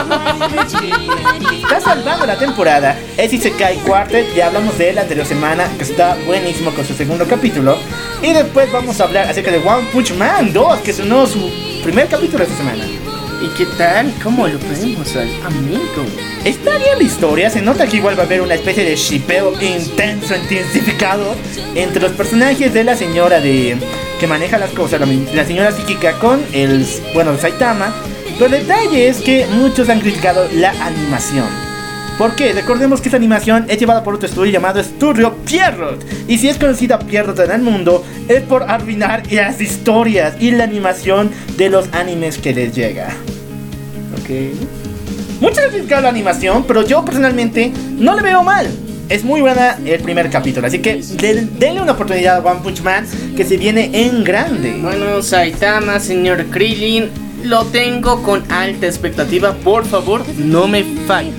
[1.80, 2.96] salvando la temporada.
[3.16, 4.32] Es Isekai Quartet.
[4.34, 5.64] Ya hablamos de él la anterior semana.
[5.76, 7.76] Que está buenísimo con su segundo capítulo.
[8.22, 10.80] Y después vamos a hablar acerca de One Punch Man 2.
[10.80, 11.50] Que sonó su
[11.82, 12.84] primer capítulo esta semana.
[13.42, 14.14] ¿Y qué tal?
[14.22, 16.06] ¿Cómo lo vemos al amigo?
[16.44, 19.52] Está bien la historia, se nota que igual va a haber una especie de shipeo
[19.60, 21.34] intenso, intensificado
[21.74, 23.76] entre los personajes de la señora de
[24.20, 27.92] que maneja las cosas, la, la señora psíquica con el bueno Saitama.
[28.38, 31.48] Pero el detalle es que muchos han criticado la animación.
[32.18, 32.52] ¿Por qué?
[32.52, 36.04] Recordemos que esta animación es llevada por otro estudio llamado Estudio Pierrot.
[36.28, 40.62] Y si es conocida Pierrot en el mundo, es por arruinar las historias y la
[40.62, 43.08] animación de los animes que les llega.
[45.40, 48.66] Muchas veces critican la animación, pero yo personalmente no le veo mal.
[49.08, 52.80] Es muy buena el primer capítulo, así que den- denle una oportunidad a One Punch
[52.82, 53.04] Man
[53.36, 54.76] que se viene en grande.
[54.80, 57.10] Bueno, Saitama, señor Krillin,
[57.44, 59.52] lo tengo con alta expectativa.
[59.52, 61.32] Por favor, no me falle.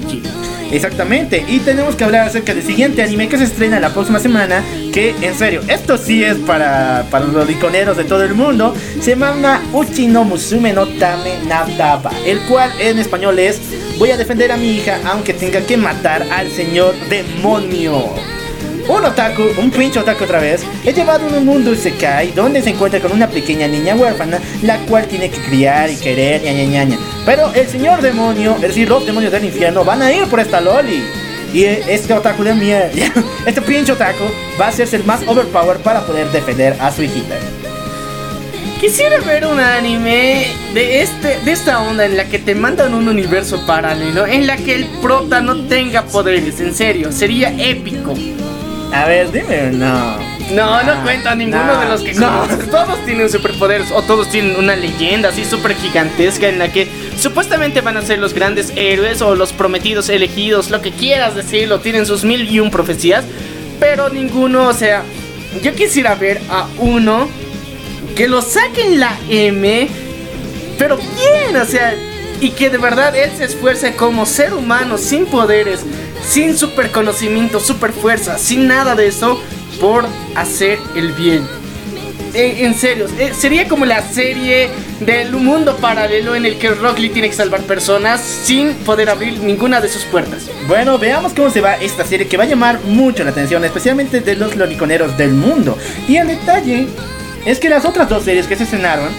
[0.73, 4.63] Exactamente, y tenemos que hablar acerca del siguiente anime que se estrena la próxima semana,
[4.91, 9.15] que en serio, esto sí es para, para los iconeros de todo el mundo, se
[9.15, 13.61] llama Uchi no Musume no Tame Nadaba, el cual en español es
[13.99, 18.42] Voy a defender a mi hija aunque tenga que matar al señor demonio.
[18.87, 22.71] Un otaku, un pinche otaku otra vez, es llevado a un mundo isekai donde se
[22.71, 26.65] encuentra con una pequeña niña huérfana, la cual tiene que criar y querer, ña, ña,
[26.65, 26.97] ña, ña.
[27.25, 30.59] Pero el señor demonio, es decir, los demonios del infierno, van a ir por esta
[30.59, 31.01] loli.
[31.53, 32.89] Y eh, este otaku de mierda,
[33.45, 34.25] este pinche otaku,
[34.59, 37.35] va a hacerse el más overpower para poder defender a su hijita.
[38.81, 43.07] Quisiera ver un anime de este de esta onda en la que te mandan un
[43.07, 48.13] universo paralelo en la que el prota no tenga poderes, en serio, sería épico.
[48.93, 50.17] A ver, dime, no.
[50.51, 52.27] No, no Ah, cuenta ninguno no, de los que no.
[52.47, 52.69] conoces.
[52.69, 56.87] Todos tienen superpoderes o todos tienen una leyenda así súper gigantesca en la que
[57.17, 61.79] supuestamente van a ser los grandes héroes o los prometidos elegidos, lo que quieras decirlo,
[61.79, 63.23] tienen sus mil y un profecías,
[63.79, 65.03] pero ninguno, o sea,
[65.63, 67.27] yo quisiera ver a uno
[68.15, 69.87] que lo saquen la M,
[70.77, 71.95] pero bien, o sea,
[72.41, 75.79] y que de verdad él se esfuerce como ser humano, sin poderes,
[76.25, 79.41] sin super conocimiento, super fuerza, sin nada de eso,
[79.79, 80.05] por
[80.35, 81.47] hacer el bien.
[82.33, 84.69] Eh, en serio, eh, sería como la serie
[85.01, 89.37] del mundo paralelo en el que Rock Lee tiene que salvar personas sin poder abrir
[89.39, 90.49] ninguna de sus puertas.
[90.67, 94.21] Bueno, veamos cómo se va esta serie que va a llamar mucho la atención, especialmente
[94.21, 95.77] de los loriconeros del mundo.
[96.07, 96.87] Y el detalle
[97.45, 99.09] es que las otras dos series que se estrenaron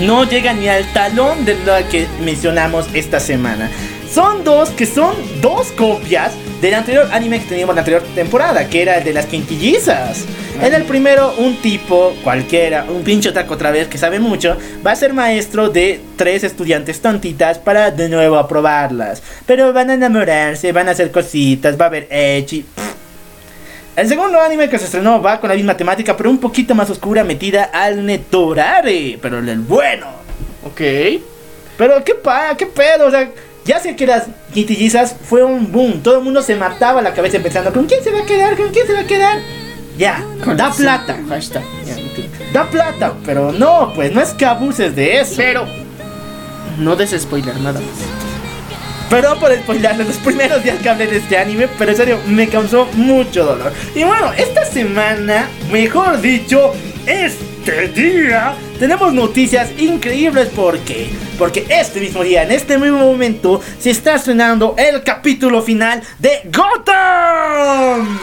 [0.00, 3.70] no llegan ni al talón de la que mencionamos esta semana.
[4.12, 8.68] Son dos que son dos copias del anterior anime que teníamos en la anterior temporada,
[8.68, 10.26] que era el de las quintillizas.
[10.60, 14.92] En el primero, un tipo cualquiera, un pinche taco otra vez que sabe mucho, va
[14.92, 19.22] a ser maestro de tres estudiantes tontitas para de nuevo aprobarlas.
[19.46, 22.66] Pero van a enamorarse, van a hacer cositas, va a haber echi.
[23.96, 26.90] El segundo anime que se estrenó va con la misma temática, pero un poquito más
[26.90, 30.06] oscura, metida al Netorare, pero el bueno.
[30.66, 30.82] Ok.
[31.78, 33.30] Pero qué pa, qué pedo, o sea,
[33.64, 37.38] ya sé que las quintillizas fue un boom, todo el mundo se mataba la cabeza
[37.38, 38.56] pensando, ¿con quién se va a quedar?
[38.56, 39.38] ¿Con quién se va a quedar?
[39.98, 40.24] Ya,
[40.56, 41.62] da plata, Hashtag.
[42.52, 45.34] da plata, pero no, pues no es que abuses de eso.
[45.36, 45.66] Pero
[46.78, 47.90] no des spoiler nada más.
[49.10, 52.48] Perdón por spoilarles los primeros días que hablé de este anime, pero en serio me
[52.48, 53.70] causó mucho dolor.
[53.94, 56.72] Y bueno, esta semana, mejor dicho,
[57.06, 60.48] este día, tenemos noticias increíbles.
[60.48, 61.10] ¿Por qué?
[61.38, 66.42] Porque este mismo día, en este mismo momento, se está estrenando el capítulo final de
[66.44, 68.18] Gotham.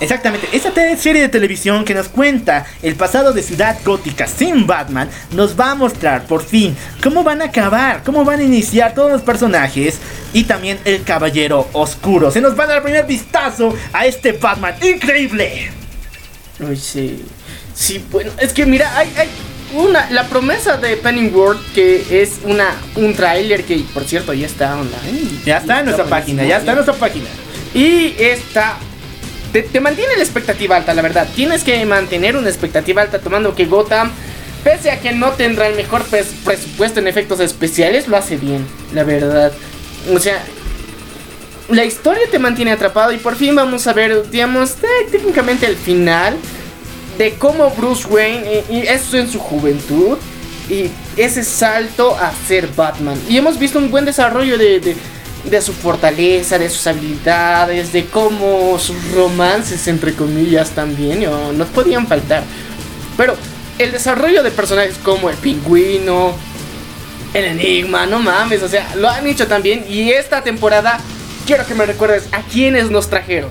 [0.00, 5.10] Exactamente, esta serie de televisión que nos cuenta el pasado de Ciudad Gótica sin Batman
[5.32, 9.12] nos va a mostrar por fin cómo van a acabar, cómo van a iniciar todos
[9.12, 10.00] los personajes
[10.32, 12.30] y también el Caballero Oscuro.
[12.30, 15.79] Se nos va a dar el primer vistazo a este Batman increíble.
[16.68, 17.22] Uy, sí.
[17.74, 19.28] Sí, bueno, es que mira, hay, hay
[19.74, 24.76] una, la promesa de Pennyworth que es una, un tráiler que, por cierto, ya está
[24.76, 25.30] online.
[25.46, 27.26] Ya está en nuestra página, ya está en nuestra página.
[27.74, 28.76] Y esta
[29.52, 31.28] te, te mantiene la expectativa alta, la verdad.
[31.34, 34.10] Tienes que mantener una expectativa alta tomando que Gotham,
[34.64, 38.66] pese a que no tendrá el mejor pres- presupuesto en efectos especiales, lo hace bien,
[38.92, 39.52] la verdad.
[40.12, 40.42] O sea,
[41.70, 44.76] la historia te mantiene atrapado y por fin vamos a ver, digamos,
[45.10, 46.36] técnicamente el final
[47.18, 50.16] de cómo Bruce Wayne, eh, y eso en su juventud,
[50.68, 53.20] y ese salto a ser Batman.
[53.28, 54.96] Y hemos visto un buen desarrollo de,
[55.44, 61.66] de, su fortaleza, de sus habilidades, de cómo sus romances, entre comillas, también, no, no
[61.66, 62.42] podían faltar.
[63.16, 63.36] Pero
[63.78, 66.34] el desarrollo de personajes como el pingüino,
[67.34, 69.84] el enigma, no mames, o sea, lo han hecho también.
[69.88, 71.00] Y esta temporada,
[71.50, 73.50] quiero que me recuerdes a quienes nos trajeron.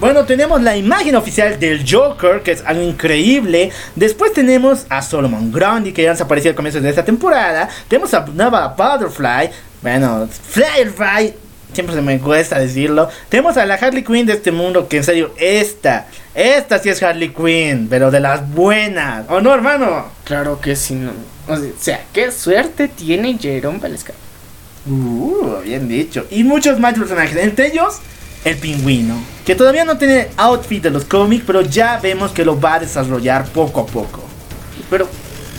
[0.00, 3.70] Bueno, tenemos la imagen oficial del Joker, que es algo increíble.
[3.94, 7.68] Después tenemos a Solomon Grundy, que ya nos apareció al comienzo de esta temporada.
[7.86, 9.50] Tenemos a Nova Butterfly.
[9.80, 11.34] Bueno, Firefly.
[11.72, 13.08] Siempre se me cuesta decirlo.
[13.28, 16.08] Tenemos a la Harley Quinn de este mundo, que en serio, esta.
[16.34, 19.24] Esta sí es Harley Quinn, pero de las buenas.
[19.28, 20.06] ¿O no, hermano?
[20.24, 21.12] Claro que sí, no.
[21.46, 24.14] O sea, qué suerte tiene Jerome Valesca.
[24.88, 26.26] Uh, bien dicho.
[26.30, 27.98] Y muchos más personajes, entre ellos
[28.44, 32.60] el pingüino, que todavía no tiene outfit de los cómics, pero ya vemos que lo
[32.60, 34.22] va a desarrollar poco a poco.
[34.88, 35.08] Pero,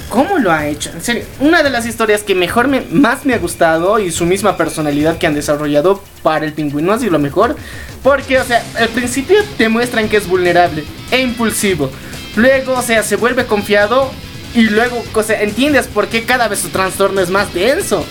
[0.08, 0.92] ¿cómo lo ha hecho?
[0.94, 4.26] En serio, una de las historias que mejor me, más me ha gustado y su
[4.26, 7.58] misma personalidad que han desarrollado para el pingüino ha sido lo mejor.
[8.04, 11.92] Porque, o sea, al principio te muestran que es vulnerable e impulsivo.
[12.38, 14.10] Luego, o sea, se vuelve confiado
[14.56, 18.06] y luego, o sea, entiendes por qué cada vez su trastorno es más denso.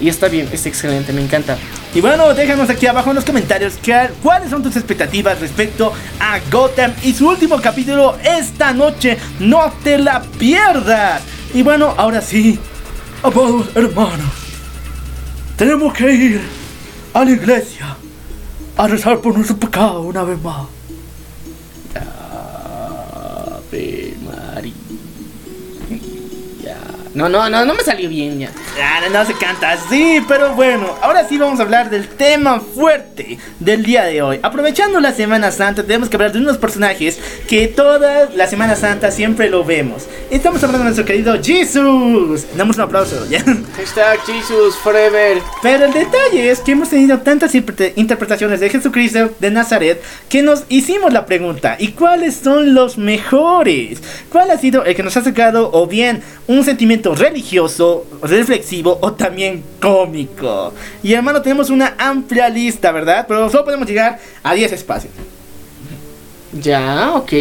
[0.00, 1.58] Y está bien, es excelente, me encanta.
[1.94, 3.74] Y bueno, déjanos aquí abajo en los comentarios
[4.22, 9.18] cuáles son tus expectativas respecto a Gotham y su último capítulo esta noche.
[9.40, 11.22] No te la pierdas.
[11.52, 12.60] Y bueno, ahora sí,
[13.20, 14.30] Amados hermanos,
[15.56, 16.40] tenemos que ir
[17.12, 17.96] a la iglesia
[18.76, 20.68] a rezar por nuestro pecado una vez más.
[27.18, 28.52] No, no, no, no me salió bien ya.
[28.80, 32.60] Ah, no, no se canta así, pero bueno, ahora sí vamos a hablar del tema
[32.60, 34.38] fuerte del día de hoy.
[34.40, 39.10] Aprovechando la Semana Santa, tenemos que hablar de unos personajes que toda la Semana Santa
[39.10, 40.06] siempre lo vemos.
[40.30, 42.46] Estamos hablando de nuestro querido Jesus.
[42.56, 43.40] Damos un aplauso, ¿ya?
[43.76, 45.42] Hashtag Jesus Forever.
[45.60, 50.62] Pero el detalle es que hemos tenido tantas interpretaciones de Jesucristo de Nazaret que nos
[50.68, 54.00] hicimos la pregunta, ¿y cuáles son los mejores?
[54.30, 59.12] ¿Cuál ha sido el que nos ha sacado o bien un sentimiento religioso, reflexivo o
[59.12, 60.72] también cómico?
[61.02, 63.26] Y hermano, tenemos una amplia lista, ¿verdad?
[63.26, 65.12] Pero solo podemos llegar a 10 espacios.
[66.52, 67.32] Ya, ok.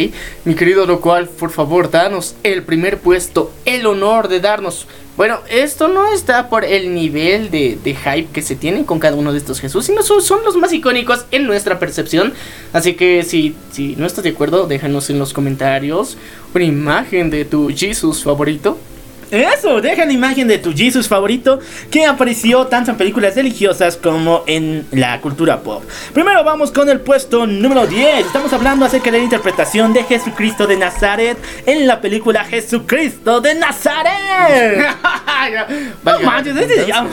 [0.43, 4.86] Mi querido Locual, por favor, danos el primer puesto, el honor de darnos.
[5.15, 9.32] Bueno, esto no está por el nivel de, hype que se tiene con cada uno
[9.32, 12.34] de estos Jesús, sino son, son los más icónicos en nuestra percepción.
[12.74, 16.18] Así que si, si no estás de acuerdo, déjanos en los comentarios
[16.53, 18.78] una imagen de tu Jesus favorito.
[19.32, 21.59] Eso, deja la imagen de tu Jesus favorito
[21.91, 25.84] que apareció tanto en películas religiosas como en la cultura pop.
[26.13, 28.25] Primero vamos con el puesto número 10.
[28.25, 33.55] Estamos hablando acerca de la interpretación de Jesucristo de Nazaret en la película Jesucristo de
[33.55, 34.88] Nazaret.
[36.03, 37.09] No manches, ese se llama.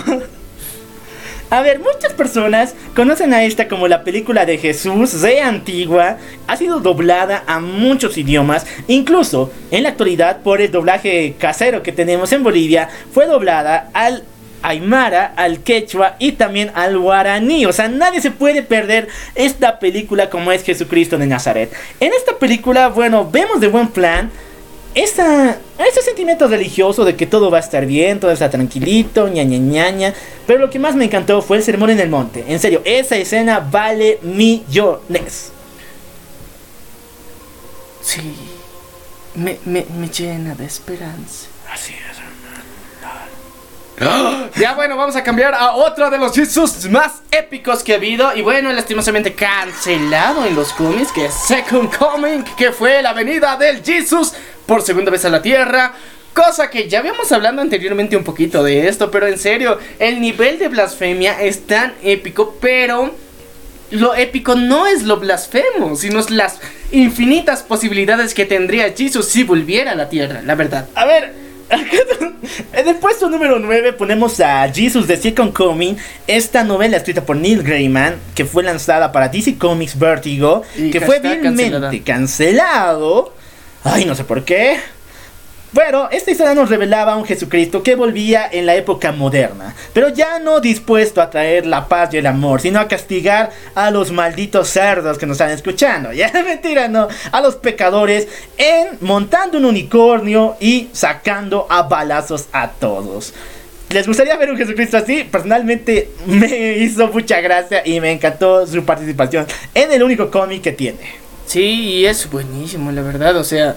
[1.54, 6.16] A ver, muchas personas conocen a esta como la película de Jesús de antigua.
[6.48, 8.66] Ha sido doblada a muchos idiomas.
[8.88, 14.24] Incluso en la actualidad, por el doblaje casero que tenemos en Bolivia, fue doblada al
[14.62, 17.66] aymara, al quechua y también al guaraní.
[17.66, 21.72] O sea, nadie se puede perder esta película como es Jesucristo de Nazaret.
[22.00, 24.28] En esta película, bueno, vemos de buen plan
[24.94, 29.42] esa, ese sentimiento religioso de que todo va a estar bien, todo está tranquilito, ña,
[29.42, 30.14] ña, ña, ña.
[30.46, 32.44] Pero lo que más me encantó fue el sermón en el monte.
[32.48, 35.52] En serio, esa escena vale millones.
[38.02, 38.34] Sí,
[39.34, 41.48] me, me, me llena de esperanza.
[41.72, 42.14] Así es.
[44.56, 48.34] Ya bueno, vamos a cambiar a otro de los Jesus más épicos que ha habido
[48.34, 53.56] y bueno, lastimosamente cancelado en los cómics, que es Second Coming, que fue la venida
[53.56, 54.34] del Jesus
[54.66, 55.94] por segunda vez a la Tierra.
[56.32, 60.58] Cosa que ya habíamos hablado anteriormente un poquito de esto, pero en serio, el nivel
[60.58, 63.14] de blasfemia es tan épico, pero
[63.92, 66.58] lo épico no es lo blasfemo, sino es las
[66.90, 70.88] infinitas posibilidades que tendría Jesus si volviera a la Tierra, la verdad.
[70.96, 71.32] A ver,
[72.72, 75.94] en el puesto número 9 ponemos a Jesus de Second Coming,
[76.26, 81.00] esta novela escrita por Neil Gaiman, que fue lanzada para DC Comics Vertigo, Y que
[81.00, 83.32] fue vilmente cancelado.
[83.84, 84.78] Ay, no sé por qué.
[85.74, 90.08] Bueno, esta historia nos revelaba a un Jesucristo que volvía en la época moderna, pero
[90.08, 94.12] ya no dispuesto a traer la paz y el amor, sino a castigar a los
[94.12, 96.12] malditos cerdos que nos están escuchando.
[96.24, 102.70] Ya mentira, no, a los pecadores en montando un unicornio y sacando a balazos a
[102.70, 103.34] todos.
[103.90, 105.24] ¿Les gustaría ver un Jesucristo así?
[105.24, 110.72] Personalmente me hizo mucha gracia y me encantó su participación en el único cómic que
[110.72, 111.23] tiene.
[111.46, 113.36] Sí, y es buenísimo, la verdad.
[113.36, 113.76] O sea,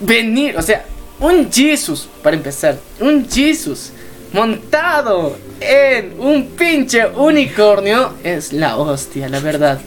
[0.00, 0.84] venir, o sea,
[1.20, 3.92] un Jesus, para empezar, un Jesus
[4.32, 9.80] montado en un pinche unicornio es la hostia, la verdad.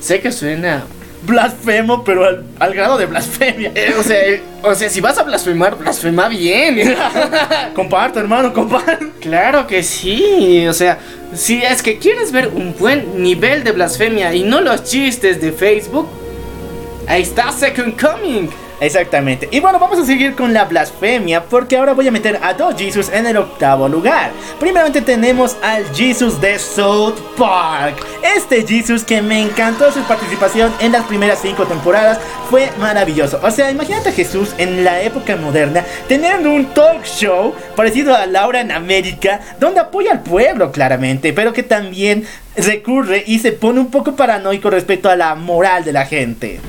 [0.00, 0.84] Sé que suena.
[1.28, 3.70] Blasfemo, pero al, al grado de blasfemia.
[3.74, 6.96] eh, o sea, eh, o sea, si vas a blasfemar, blasfema bien.
[7.74, 9.06] comparto, hermano, comparto.
[9.20, 10.66] claro que sí.
[10.66, 10.98] O sea,
[11.34, 15.52] si es que quieres ver un buen nivel de blasfemia y no los chistes de
[15.52, 16.08] Facebook,
[17.06, 18.48] ahí está Second Coming.
[18.80, 19.48] Exactamente.
[19.50, 22.76] Y bueno, vamos a seguir con la blasfemia porque ahora voy a meter a dos
[22.76, 24.30] Jesus en el octavo lugar.
[24.60, 27.96] Primeramente tenemos al Jesus de South Park.
[28.36, 32.18] Este Jesus que me encantó su participación en las primeras cinco temporadas
[32.50, 33.40] fue maravilloso.
[33.42, 38.26] O sea, imagínate a Jesús en la época moderna teniendo un talk show parecido a
[38.26, 42.24] Laura en América, donde apoya al pueblo claramente, pero que también
[42.56, 46.60] recurre y se pone un poco paranoico respecto a la moral de la gente.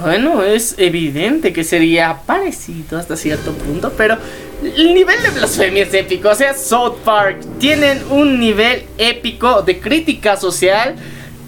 [0.00, 4.18] Bueno, es evidente que sería parecido hasta cierto punto, pero
[4.62, 6.28] el nivel de blasfemia es épico.
[6.28, 10.96] O sea, South Park tienen un nivel épico de crítica social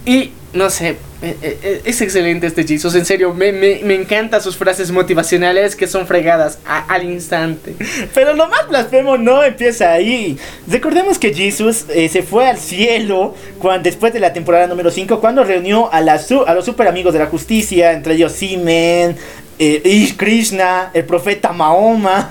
[0.06, 3.94] y no sé, eh, eh, eh, es excelente este Jesus, en serio, me, me, me
[3.94, 7.74] encantan sus frases motivacionales que son fregadas al instante.
[8.14, 10.38] Pero lo más blasfemo no empieza ahí.
[10.66, 15.44] Recordemos que Jesus se fue al cielo cuando, después de la temporada número 5, cuando
[15.44, 19.16] reunió a, su- a los super amigos de la justicia, entre ellos Simen,
[19.58, 22.30] eh, Krishna, el profeta Mahoma.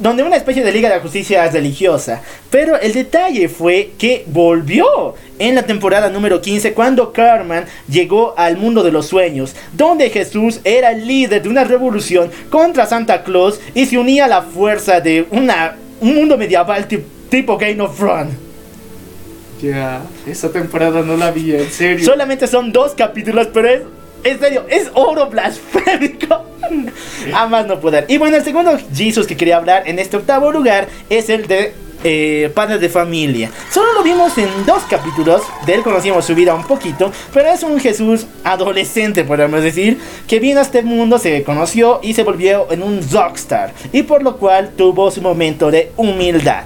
[0.00, 2.22] Donde una especie de liga de la justicia religiosa.
[2.50, 8.56] Pero el detalle fue que volvió en la temporada número 15 cuando Carmen llegó al
[8.56, 13.60] mundo de los sueños, donde Jesús era el líder de una revolución contra Santa Claus
[13.74, 17.96] y se unía a la fuerza de una, un mundo medieval ti- tipo Game of
[17.98, 18.34] Thrones.
[19.60, 22.04] Ya, esa temporada no la vi, en serio.
[22.04, 23.82] Solamente son dos capítulos, pero es.
[24.24, 26.44] En serio, es oro blasfémico.
[27.34, 28.06] A más no poder.
[28.08, 31.74] Y bueno, el segundo Jesus que quería hablar en este octavo lugar es el de
[32.04, 33.50] eh, Padres de Familia.
[33.72, 35.42] Solo lo vimos en dos capítulos.
[35.66, 37.10] De él conocimos su vida un poquito.
[37.32, 39.98] Pero es un Jesús adolescente, podemos decir.
[40.26, 43.72] Que vino a este mundo, se conoció y se volvió en un rockstar.
[43.92, 46.64] Y por lo cual tuvo su momento de humildad.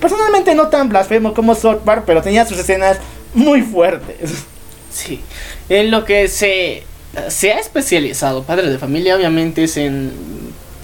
[0.00, 2.98] Personalmente no tan blasfemo como South pero tenía sus escenas
[3.32, 4.44] muy fuertes.
[4.90, 5.20] Sí,
[5.68, 6.84] en lo que se,
[7.28, 10.12] se ha especializado Padre de Familia obviamente es en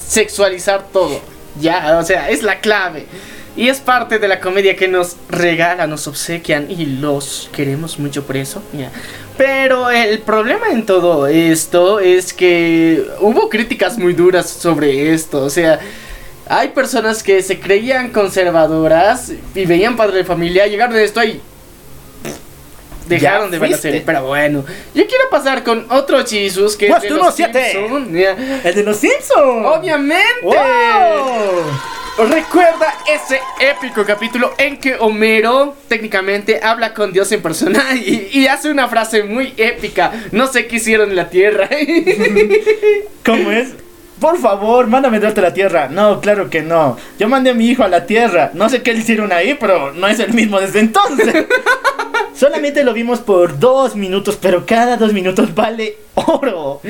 [0.06, 1.20] sexualizar todo.
[1.60, 3.06] Ya, o sea, es la clave.
[3.56, 8.24] Y es parte de la comedia que nos regalan, nos obsequian y los queremos mucho
[8.24, 8.62] por eso.
[8.72, 8.90] ya.
[9.36, 15.42] Pero el problema en todo esto es que hubo críticas muy duras sobre esto.
[15.44, 15.80] O sea,
[16.46, 21.40] hay personas que se creían conservadoras y veían Padre de Familia, llegaron de esto y
[23.10, 24.02] dejaron Ya de ver la serie.
[24.06, 27.72] Pero bueno, yo quiero pasar con otro Jesus que es de uno los siete.
[27.72, 28.36] Simpson, ya.
[28.64, 29.66] ¡El de los Simpsons!
[29.66, 30.24] Obviamente.
[30.42, 30.56] ¡Wow!
[32.28, 38.46] Recuerda ese épico capítulo en que Homero técnicamente habla con Dios en persona y, y
[38.46, 40.12] hace una frase muy épica.
[40.32, 41.68] No sé qué hicieron en la Tierra.
[43.24, 43.70] ¿Cómo es?
[44.20, 45.88] Por favor, mándame de vuelta a la Tierra.
[45.88, 46.98] No, claro que no.
[47.18, 48.50] Yo mandé a mi hijo a la Tierra.
[48.52, 51.34] No sé qué le hicieron ahí, pero no es el mismo desde entonces.
[52.34, 56.80] Solamente lo vimos por dos minutos, pero cada dos minutos vale oro.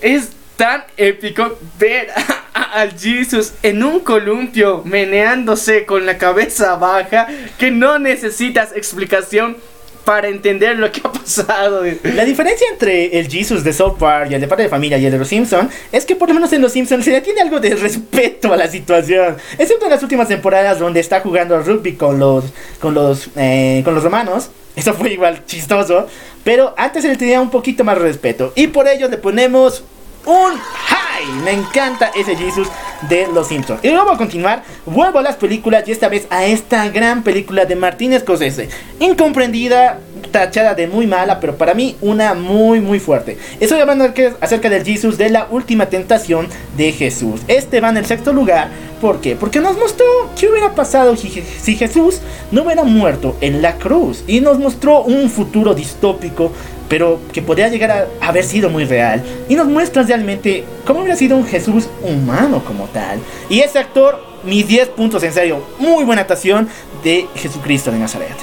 [0.00, 2.08] es tan épico ver
[2.52, 7.26] al Jesus en un columpio meneándose con la cabeza baja
[7.58, 9.56] que no necesitas explicación
[10.04, 11.82] para entender lo que ha pasado.
[12.02, 15.06] La diferencia entre el Jesus de South Park y el de Padre de Familia y
[15.06, 17.40] el de los Simpsons es que por lo menos en los Simpsons se le tiene
[17.40, 19.36] algo de respeto a la situación.
[19.58, 22.44] Excepto en las últimas temporadas donde está jugando rugby con los,
[22.80, 24.50] con los, eh, con los romanos.
[24.76, 26.06] Eso fue igual chistoso.
[26.44, 28.52] Pero antes se le tenía un poquito más respeto.
[28.54, 29.84] Y por ello le ponemos
[30.26, 31.26] un high.
[31.44, 32.68] Me encanta ese Jesus
[33.08, 33.80] de Los Simpsons.
[33.82, 37.64] Y luego a continuar, vuelvo a las películas y esta vez a esta gran película
[37.64, 38.68] de Martin Scorsese.
[38.98, 39.98] Incomprendida,
[40.30, 43.38] tachada de muy mala, pero para mí una muy muy fuerte.
[43.58, 47.40] Estoy hablando acerca del Jesus de la última tentación de Jesús.
[47.48, 48.68] Este va en el sexto lugar.
[49.00, 49.34] ¿Por qué?
[49.34, 50.04] Porque nos mostró
[50.38, 51.30] qué hubiera pasado si
[51.76, 54.24] Jesús no hubiera muerto en la cruz.
[54.26, 56.52] Y nos mostró un futuro distópico
[56.90, 59.22] pero que podría llegar a haber sido muy real.
[59.48, 63.20] Y nos muestra realmente cómo hubiera sido un Jesús humano como tal.
[63.48, 66.68] Y ese actor, mis 10 puntos en serio, muy buena actuación
[67.04, 68.36] de Jesucristo de Nazaret.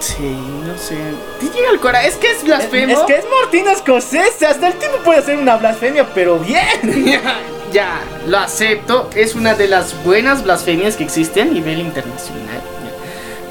[0.00, 0.36] Sí,
[0.66, 0.96] no sé.
[1.38, 2.08] Te llega el corazón.
[2.08, 2.92] Es que es blasfemo.
[2.92, 6.66] Es que es Martín Scorsese, hasta el tipo puede hacer una blasfemia, pero bien.
[7.72, 9.10] ya, lo acepto.
[9.14, 12.60] Es una de las buenas blasfemias que existe a nivel internacional.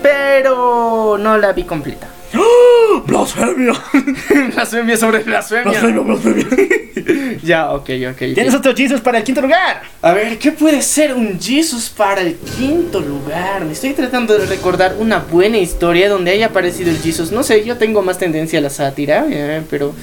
[0.04, 2.08] Pero no la vi completa.
[3.06, 3.74] Blasfemia.
[4.54, 5.72] blasfemia sobre blasfemia.
[5.72, 6.46] Blasfemia, blasfemia.
[7.44, 8.12] Ya, ok, ok.
[8.12, 8.18] ok.
[8.34, 9.82] Tienes otro Jesus para el quinto lugar.
[10.02, 13.64] A ver, ¿qué puede ser un Jesus para el quinto lugar?
[13.64, 17.32] Me estoy tratando de recordar una buena historia donde haya aparecido el Jesus.
[17.32, 19.94] No sé, yo tengo más tendencia a la sátira, eh, pero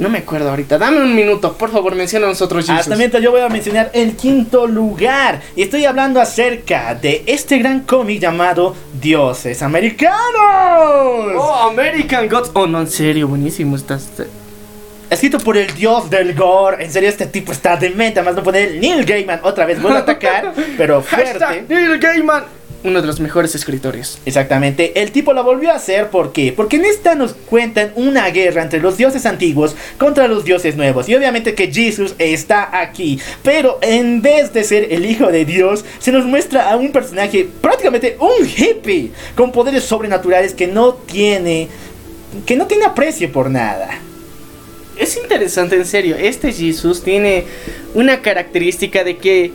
[0.00, 0.78] no me acuerdo ahorita.
[0.78, 2.74] Dame un minuto, por favor, menciónanos otro Jesus.
[2.74, 5.42] Hasta mientras yo voy a mencionar el quinto lugar.
[5.54, 10.16] Y estoy hablando acerca de este gran cómic llamado Dioses Americanos.
[11.36, 12.50] Oh, American Gods.
[12.54, 13.76] Oh, no, en serio, buenísimo.
[13.76, 14.10] Estás.
[15.10, 16.82] Escrito por el dios del gore.
[16.82, 18.20] En serio, este tipo está demente.
[18.20, 19.82] Además, no poner Neil Gaiman otra vez.
[19.82, 21.66] Vuelve a atacar, pero fuerte.
[21.68, 22.59] Neil Gaiman.
[22.82, 24.20] Uno de los mejores escritores.
[24.24, 26.54] Exactamente, el tipo la volvió a hacer ¿por qué?
[26.56, 31.06] Porque en esta nos cuentan una guerra entre los dioses antiguos contra los dioses nuevos.
[31.06, 33.20] Y obviamente que Jesus está aquí.
[33.42, 37.46] Pero en vez de ser el hijo de Dios, se nos muestra a un personaje,
[37.60, 41.68] prácticamente un hippie, con poderes sobrenaturales que no tiene.
[42.46, 43.90] que no tiene aprecio por nada.
[44.96, 46.16] Es interesante, en serio.
[46.18, 47.44] Este Jesus tiene
[47.92, 49.52] una característica de que.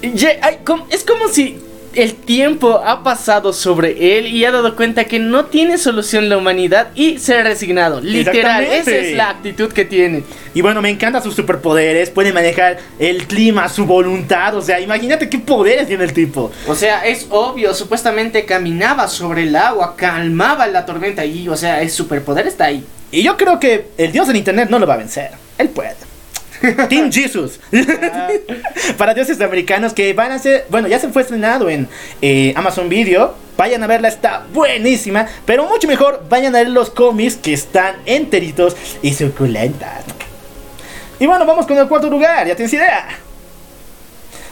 [0.00, 1.58] Es como si
[1.98, 6.36] el tiempo ha pasado sobre él y ha dado cuenta que no tiene solución la
[6.36, 8.00] humanidad y se ha resignado.
[8.00, 10.22] Literal, esa es la actitud que tiene.
[10.54, 14.78] Y bueno, me encantan sus superpoderes, puede manejar el clima a su voluntad, o sea,
[14.78, 16.52] imagínate qué poderes tiene el tipo.
[16.68, 21.82] O sea, es obvio, supuestamente caminaba sobre el agua, calmaba la tormenta y, o sea,
[21.82, 22.84] el superpoder está ahí.
[23.10, 25.32] Y yo creo que el dios del internet no lo va a vencer.
[25.58, 26.07] Él puede.
[26.88, 27.60] Team Jesus.
[28.98, 30.66] Para dioses americanos que van a ser.
[30.70, 31.88] Bueno, ya se fue estrenado en
[32.22, 33.34] eh, Amazon Video.
[33.56, 35.26] Vayan a verla, está buenísima.
[35.44, 40.04] Pero mucho mejor, vayan a ver los cómics que están enteritos y suculentas.
[41.18, 42.46] Y bueno, vamos con el cuarto lugar.
[42.46, 43.08] ¿Ya tienes idea?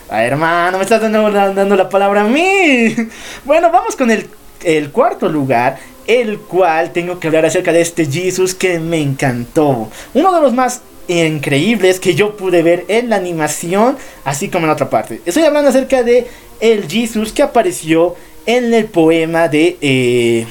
[0.08, 2.94] Ah, hermano, me estás dando, dando la palabra a mí.
[3.44, 4.28] Bueno, vamos con el,
[4.64, 9.90] el cuarto lugar, el cual tengo que hablar acerca de este Jesus que me encantó.
[10.14, 14.72] Uno de los más increíbles que yo pude ver en la animación, así como en
[14.72, 15.20] otra parte.
[15.26, 16.26] Estoy hablando acerca de
[16.60, 18.14] el Jesus que apareció
[18.46, 19.76] en el poema de...
[19.80, 20.46] eh,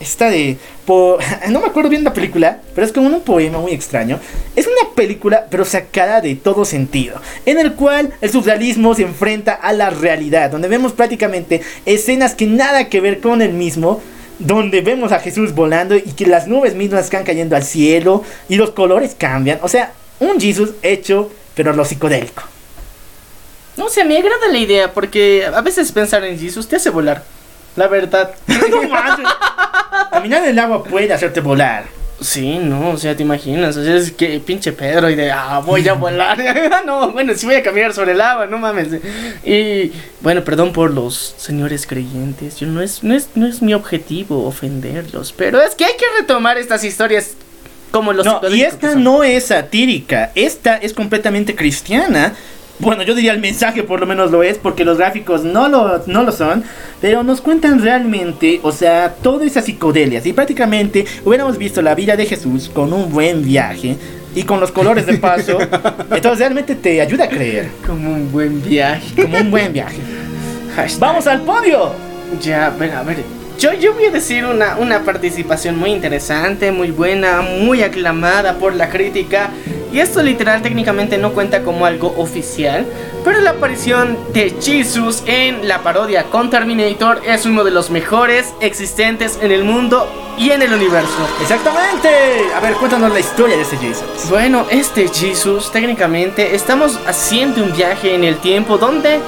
[0.00, 0.56] esta de...
[0.88, 4.18] no me acuerdo bien la película, pero es como un poema muy extraño.
[4.56, 9.52] Es una película, pero sacada de todo sentido, en el cual el surrealismo se enfrenta
[9.52, 14.00] a la realidad, donde vemos prácticamente escenas que nada que ver con el mismo,
[14.38, 18.54] donde vemos a Jesús volando y que las nubes mismas están cayendo al cielo y
[18.54, 19.58] los colores cambian.
[19.62, 22.42] O sea, un Jesús hecho, pero lo psicodélico.
[23.76, 27.22] No sé, me agrada la idea porque a veces pensar en Jesus te hace volar.
[27.76, 28.34] La verdad.
[28.48, 28.80] no.
[30.10, 31.84] Caminar en el agua puede hacerte volar.
[32.20, 35.62] Sí, no, o sea, te imaginas, o sea, es que pinche Pedro y de, ah,
[35.64, 36.36] voy a volar.
[36.86, 38.88] no, bueno, sí voy a caminar sobre el agua, no mames.
[39.44, 43.72] Y bueno, perdón por los señores creyentes, yo no es, no es, no es mi
[43.72, 47.36] objetivo ofenderlos, pero es que hay que retomar estas historias
[47.90, 52.34] como los No, y esta no es satírica, esta es completamente cristiana.
[52.80, 56.00] Bueno, yo diría el mensaje por lo menos lo es, porque los gráficos no lo,
[56.06, 56.62] no lo son,
[57.00, 60.20] pero nos cuentan realmente, o sea, toda esa psicodelia.
[60.20, 63.96] Si prácticamente hubiéramos visto la vida de Jesús con un buen viaje
[64.32, 65.58] y con los colores de paso,
[66.12, 69.22] entonces realmente te ayuda a creer, Como un buen viaje.
[69.22, 69.98] como un buen viaje.
[70.76, 71.00] Hashtag.
[71.00, 71.92] ¡Vamos al podio!
[72.40, 73.37] Ya, bueno, a ver.
[73.58, 78.76] Yo, yo voy a decir una, una participación muy interesante, muy buena, muy aclamada por
[78.76, 79.50] la crítica.
[79.92, 82.86] Y esto literal técnicamente no cuenta como algo oficial.
[83.24, 88.54] Pero la aparición de Jesus en la parodia con Terminator es uno de los mejores
[88.60, 91.28] existentes en el mundo y en el universo.
[91.42, 92.08] Exactamente.
[92.54, 94.28] A ver, cuéntanos la historia de ese Jesus.
[94.30, 99.18] Bueno, este Jesus, técnicamente, estamos haciendo un viaje en el tiempo donde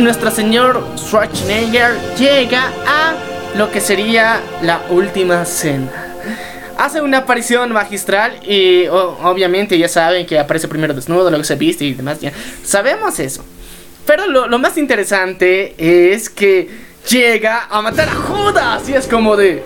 [0.00, 5.90] nuestro señor Schwarzenegger llega a lo que sería la última cena.
[6.78, 11.84] Hace una aparición magistral y obviamente ya saben que aparece primero desnudo, luego se viste
[11.84, 12.20] y demás.
[12.20, 12.32] Ya
[12.62, 13.44] sabemos eso.
[14.04, 16.68] Pero lo, lo más interesante es que
[17.08, 19.62] llega a matar a Judas y es como de...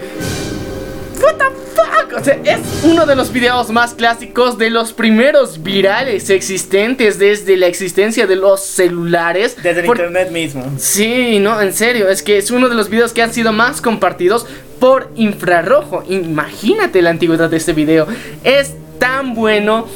[1.20, 2.18] What the fuck?
[2.20, 7.56] O sea, es uno de los videos más clásicos de los primeros virales existentes desde
[7.56, 9.56] la existencia de los celulares.
[9.62, 10.64] Desde el Por- internet mismo.
[10.78, 13.80] Sí, no, en serio, es que es uno de los videos que han sido más
[13.80, 14.46] compartidos
[14.78, 16.04] por infrarrojo.
[16.08, 18.06] Imagínate la antigüedad de este video.
[18.44, 19.86] Es tan bueno.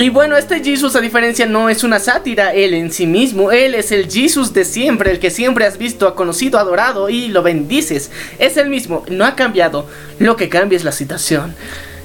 [0.00, 3.74] Y bueno, este Jesus a diferencia no es una sátira, él en sí mismo, él
[3.74, 8.10] es el Jesus de siempre, el que siempre has visto, conocido, adorado y lo bendices.
[8.38, 9.86] Es el mismo, no ha cambiado,
[10.18, 11.54] lo que cambia es la situación.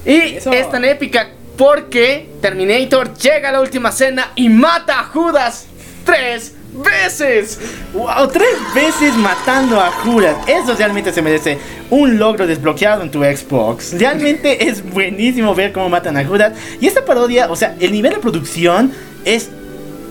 [0.05, 0.51] Y Eso.
[0.51, 5.65] es tan épica porque Terminator llega a la última cena y mata a Judas
[6.03, 6.51] tres
[6.83, 7.59] veces.
[7.93, 10.35] Wow, tres veces matando a Judas.
[10.47, 11.57] Eso realmente se merece
[11.89, 13.93] un logro desbloqueado en tu Xbox.
[13.97, 16.53] Realmente es buenísimo ver cómo matan a Judas.
[16.79, 18.91] Y esta parodia, o sea, el nivel de producción
[19.23, 19.49] es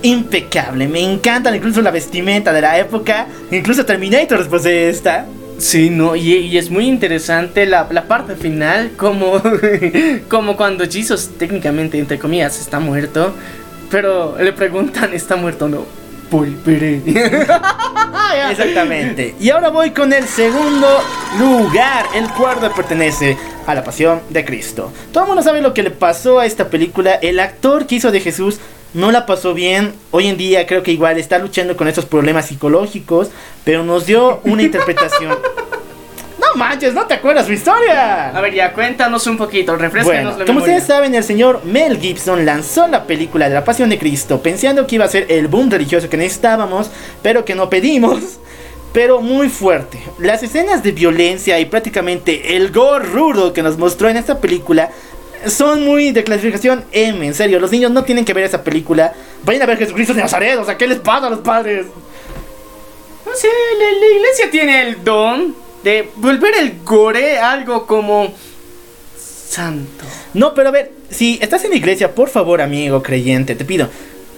[0.02, 0.86] impecable.
[0.86, 3.26] Me encanta incluso la vestimenta de la época.
[3.50, 5.26] Incluso Terminator después de esta.
[5.58, 9.40] Sí, no, y, y es muy interesante la, la parte final, como,
[10.28, 13.32] como cuando Jesus técnicamente, entre comillas, está muerto,
[13.88, 16.03] pero le preguntan, ¿está muerto o no?
[16.30, 17.02] Volveré.
[18.50, 19.34] Exactamente.
[19.40, 21.00] Y ahora voy con el segundo
[21.38, 23.36] lugar, el cuarto pertenece
[23.66, 24.92] a la pasión de Cristo.
[25.12, 27.14] Todo el mundo sabe lo que le pasó a esta película.
[27.14, 28.58] El actor que hizo de Jesús
[28.92, 29.94] no la pasó bien.
[30.10, 33.30] Hoy en día creo que igual está luchando con estos problemas psicológicos,
[33.64, 35.36] pero nos dio una interpretación.
[36.54, 38.28] No manches, no te acuerdas su historia.
[38.28, 40.76] A ver, ya cuéntanos un poquito, refrescanos Bueno, la como memoria.
[40.76, 44.86] ustedes saben, el señor Mel Gibson lanzó la película de la Pasión de Cristo pensando
[44.86, 46.90] que iba a ser el boom religioso que necesitábamos,
[47.22, 48.38] pero que no pedimos.
[48.92, 50.00] Pero muy fuerte.
[50.20, 54.90] Las escenas de violencia y prácticamente el gore rudo que nos mostró en esta película
[55.48, 57.26] son muy de clasificación M.
[57.26, 59.12] En serio, los niños no tienen que ver esa película.
[59.42, 60.56] Vayan a ver Jesucristo de Nazaret.
[60.60, 61.86] O sea, ¿qué les pasa a los padres?
[63.26, 68.32] No sé, la, la iglesia tiene el don de volver el gore algo como
[69.48, 70.04] santo.
[70.32, 73.88] No, pero a ver, si estás en la iglesia, por favor, amigo creyente, te pido.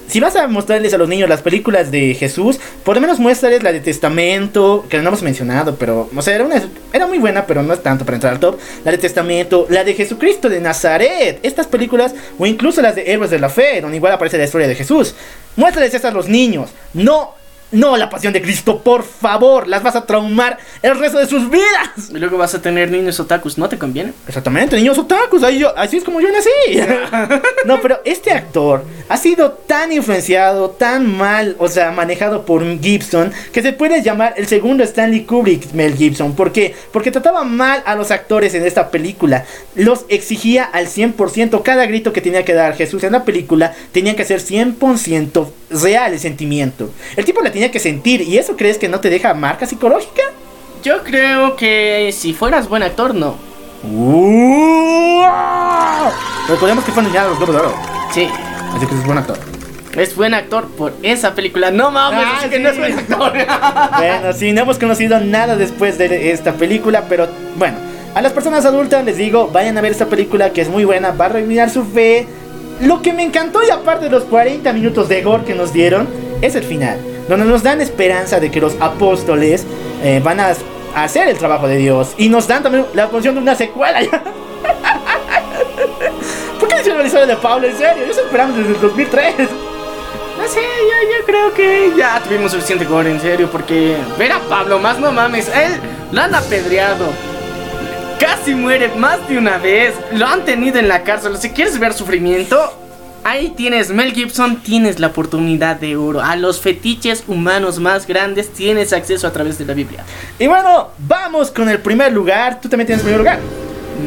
[0.09, 3.63] Si vas a mostrarles a los niños las películas de Jesús, por lo menos muéstrales
[3.63, 6.63] la de Testamento, que no hemos mencionado, pero, o sea, era, una,
[6.93, 8.59] era muy buena, pero no es tanto para entrar al top.
[8.85, 13.31] La de Testamento, la de Jesucristo de Nazaret, estas películas, o incluso las de Héroes
[13.31, 15.15] de la Fe, donde igual aparece la historia de Jesús.
[15.57, 17.36] Muéstrales esas a los niños, no,
[17.73, 21.51] no la pasión de Cristo, por favor, las vas a traumar el resto de sus
[21.51, 22.11] vidas.
[22.11, 24.13] Y luego vas a tener niños otakus, ¿no te conviene?
[24.27, 26.51] Exactamente, niños otakus, ahí yo, así es como yo nací.
[27.65, 33.33] no, pero este actor ha sido tan influenciado, tan mal, o sea, manejado por Gibson,
[33.53, 36.35] que se puede llamar el segundo Stanley Kubrick Mel Gibson.
[36.35, 36.75] ¿Por qué?
[36.93, 39.45] Porque trataba mal a los actores en esta película.
[39.75, 41.63] Los exigía al 100%.
[41.63, 46.13] Cada grito que tenía que dar Jesús en la película tenía que ser 100% real
[46.13, 46.91] el sentimiento.
[47.17, 48.21] El tipo la tenía que sentir.
[48.23, 50.23] ¿Y eso crees que no te deja marca psicológica?
[50.83, 53.37] Yo creo que si fueras buen actor, no.
[56.49, 57.75] Recordemos que fue nominado a los Globos de Oro.
[58.13, 58.29] Sí,
[58.75, 59.39] Así que es buen actor.
[59.97, 61.71] es buen actor por esa película.
[61.71, 63.33] No mames, Ah, que no es buen actor.
[63.99, 67.77] Bueno, sí, no hemos conocido nada después de esta película, pero bueno,
[68.15, 71.11] a las personas adultas les digo, vayan a ver esta película que es muy buena,
[71.13, 72.27] va a reivindicar su fe.
[72.81, 76.07] Lo que me encantó y aparte de los 40 minutos de gore que nos dieron,
[76.43, 76.99] es el final,
[77.29, 79.65] donde nos dan esperanza de que los apóstoles
[80.03, 80.53] eh, van a
[80.95, 84.01] hacer el trabajo de Dios y nos dan también la función de una secuela.
[86.61, 87.67] ¿Por qué hicieron la historia de Pablo?
[87.67, 89.35] En serio, yo esperando desde el 2003.
[90.39, 94.79] No sé, yo, creo que ya tuvimos suficiente gore, en serio, porque ver a Pablo
[94.79, 95.81] más, no mames, él
[96.13, 97.07] lo han apedreado.
[98.19, 101.37] Casi muere más de una vez, lo han tenido en la cárcel.
[101.37, 102.73] Si quieres ver sufrimiento,
[103.25, 106.23] ahí tienes Mel Gibson, tienes la oportunidad de oro.
[106.23, 110.03] A los fetiches humanos más grandes tienes acceso a través de la Biblia.
[110.39, 112.59] Y bueno, vamos con el primer lugar.
[112.61, 113.39] Tú también tienes primer lugar.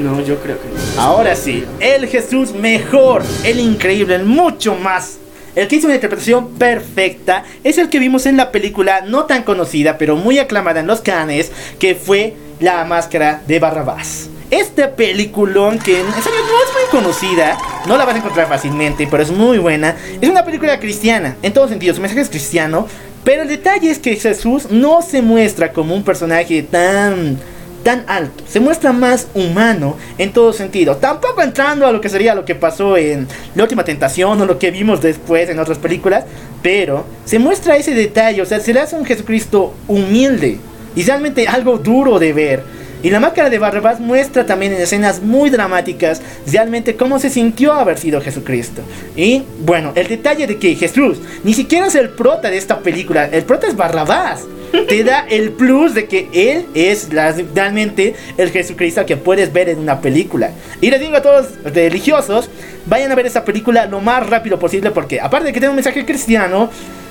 [0.02, 1.02] No, yo creo que no.
[1.02, 5.20] Ahora sí, el Jesús mejor, el increíble, el mucho más.
[5.56, 9.44] El que hizo una interpretación perfecta es el que vimos en la película no tan
[9.44, 14.30] conocida, pero muy aclamada en los canes, que fue La Máscara de Barrabás.
[14.52, 17.58] Este peliculón que no es muy conocida,
[17.88, 19.96] no la vas a encontrar fácilmente, pero es muy buena.
[20.20, 22.88] Es una película cristiana, en todos sentidos, su mensaje es cristiano,
[23.24, 27.38] pero el detalle es que Jesús no se muestra como un personaje tan
[27.84, 30.98] tan alto, se muestra más humano en todo sentido.
[30.98, 33.26] Tampoco entrando a lo que sería lo que pasó en
[33.56, 36.26] La Última Tentación o lo que vimos después en otras películas,
[36.62, 40.60] pero se muestra ese detalle, o sea, se le hace un Jesucristo humilde
[40.96, 42.80] y realmente algo duro de ver.
[43.02, 47.72] Y la máscara de Barrabás muestra también en escenas muy dramáticas realmente cómo se sintió
[47.72, 48.82] haber sido Jesucristo.
[49.16, 53.26] Y bueno, el detalle de que Jesús ni siquiera es el prota de esta película,
[53.32, 54.42] el prota es Barrabás.
[54.88, 59.70] Te da el plus de que él es la- realmente el Jesucristo que puedes ver
[59.70, 60.52] en una película.
[60.82, 62.50] Y les digo a todos los religiosos,
[62.86, 65.76] vayan a ver esa película lo más rápido posible porque aparte de que tiene un
[65.78, 66.70] mensaje cristiano,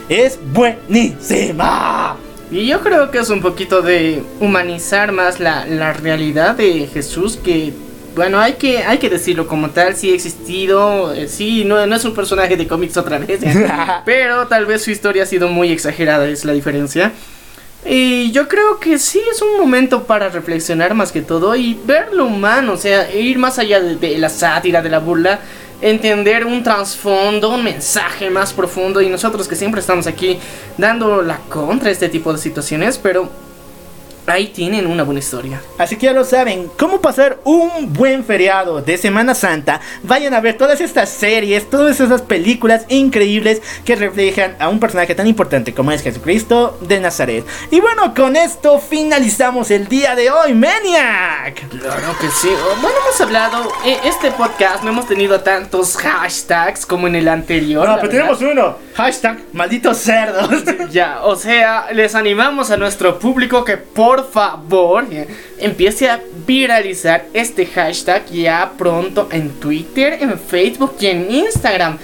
[0.09, 2.17] es buenísima.
[2.51, 7.37] Y yo creo que es un poquito de humanizar más la, la realidad de Jesús
[7.37, 7.75] que,
[8.15, 11.97] bueno, hay que, hay que decirlo como tal, sí ha existido, eh, sí, no, no
[11.97, 13.41] es un personaje de cómics otra vez,
[14.07, 17.13] pero tal vez su historia ha sido muy exagerada, es la diferencia.
[17.85, 22.13] Y yo creo que sí es un momento para reflexionar más que todo y ver
[22.13, 25.41] lo humano, o sea, ir más allá de, de la sátira, de la burla,
[25.81, 30.39] entender un trasfondo, un mensaje más profundo y nosotros que siempre estamos aquí
[30.77, 33.31] dando la contra a este tipo de situaciones, pero
[34.31, 35.61] ahí tienen una buena historia.
[35.79, 39.81] Así que ya lo saben, cómo pasar un buen feriado de Semana Santa.
[40.03, 45.15] Vayan a ver todas estas series, todas esas películas increíbles que reflejan a un personaje
[45.15, 47.45] tan importante como es Jesucristo de Nazaret.
[47.71, 51.69] Y bueno, con esto finalizamos el día de hoy, Maniac.
[51.69, 52.49] Claro que sí.
[52.81, 57.87] Bueno, hemos hablado, eh, este podcast no hemos tenido tantos hashtags como en el anterior.
[57.87, 58.37] No, pero verdad.
[58.37, 58.77] tenemos uno.
[58.95, 60.49] Hashtag malditos cerdos.
[60.91, 65.27] Ya, o sea, les animamos a nuestro público que por favor eh,
[65.59, 71.99] empiece a viralizar este hashtag ya pronto en Twitter, en Facebook y en Instagram.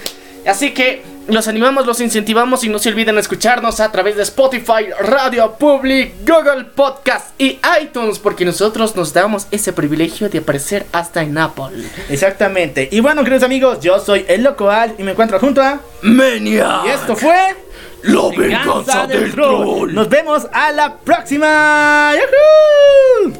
[0.45, 4.89] Así que los animamos, los incentivamos y no se olviden escucharnos a través de Spotify,
[4.99, 11.23] Radio Public, Google Podcast y iTunes, porque nosotros nos damos ese privilegio de aparecer hasta
[11.23, 11.83] en Apple.
[12.09, 12.87] Exactamente.
[12.91, 15.81] Y bueno, queridos amigos, yo soy el Loco Al y me encuentro junto a.
[16.03, 16.81] Menia.
[16.85, 17.55] Y esto fue.
[18.05, 19.93] La venganza, del, troll.
[19.93, 22.13] Nos vemos a la próxima.
[22.13, 23.33] ¡Yahoo!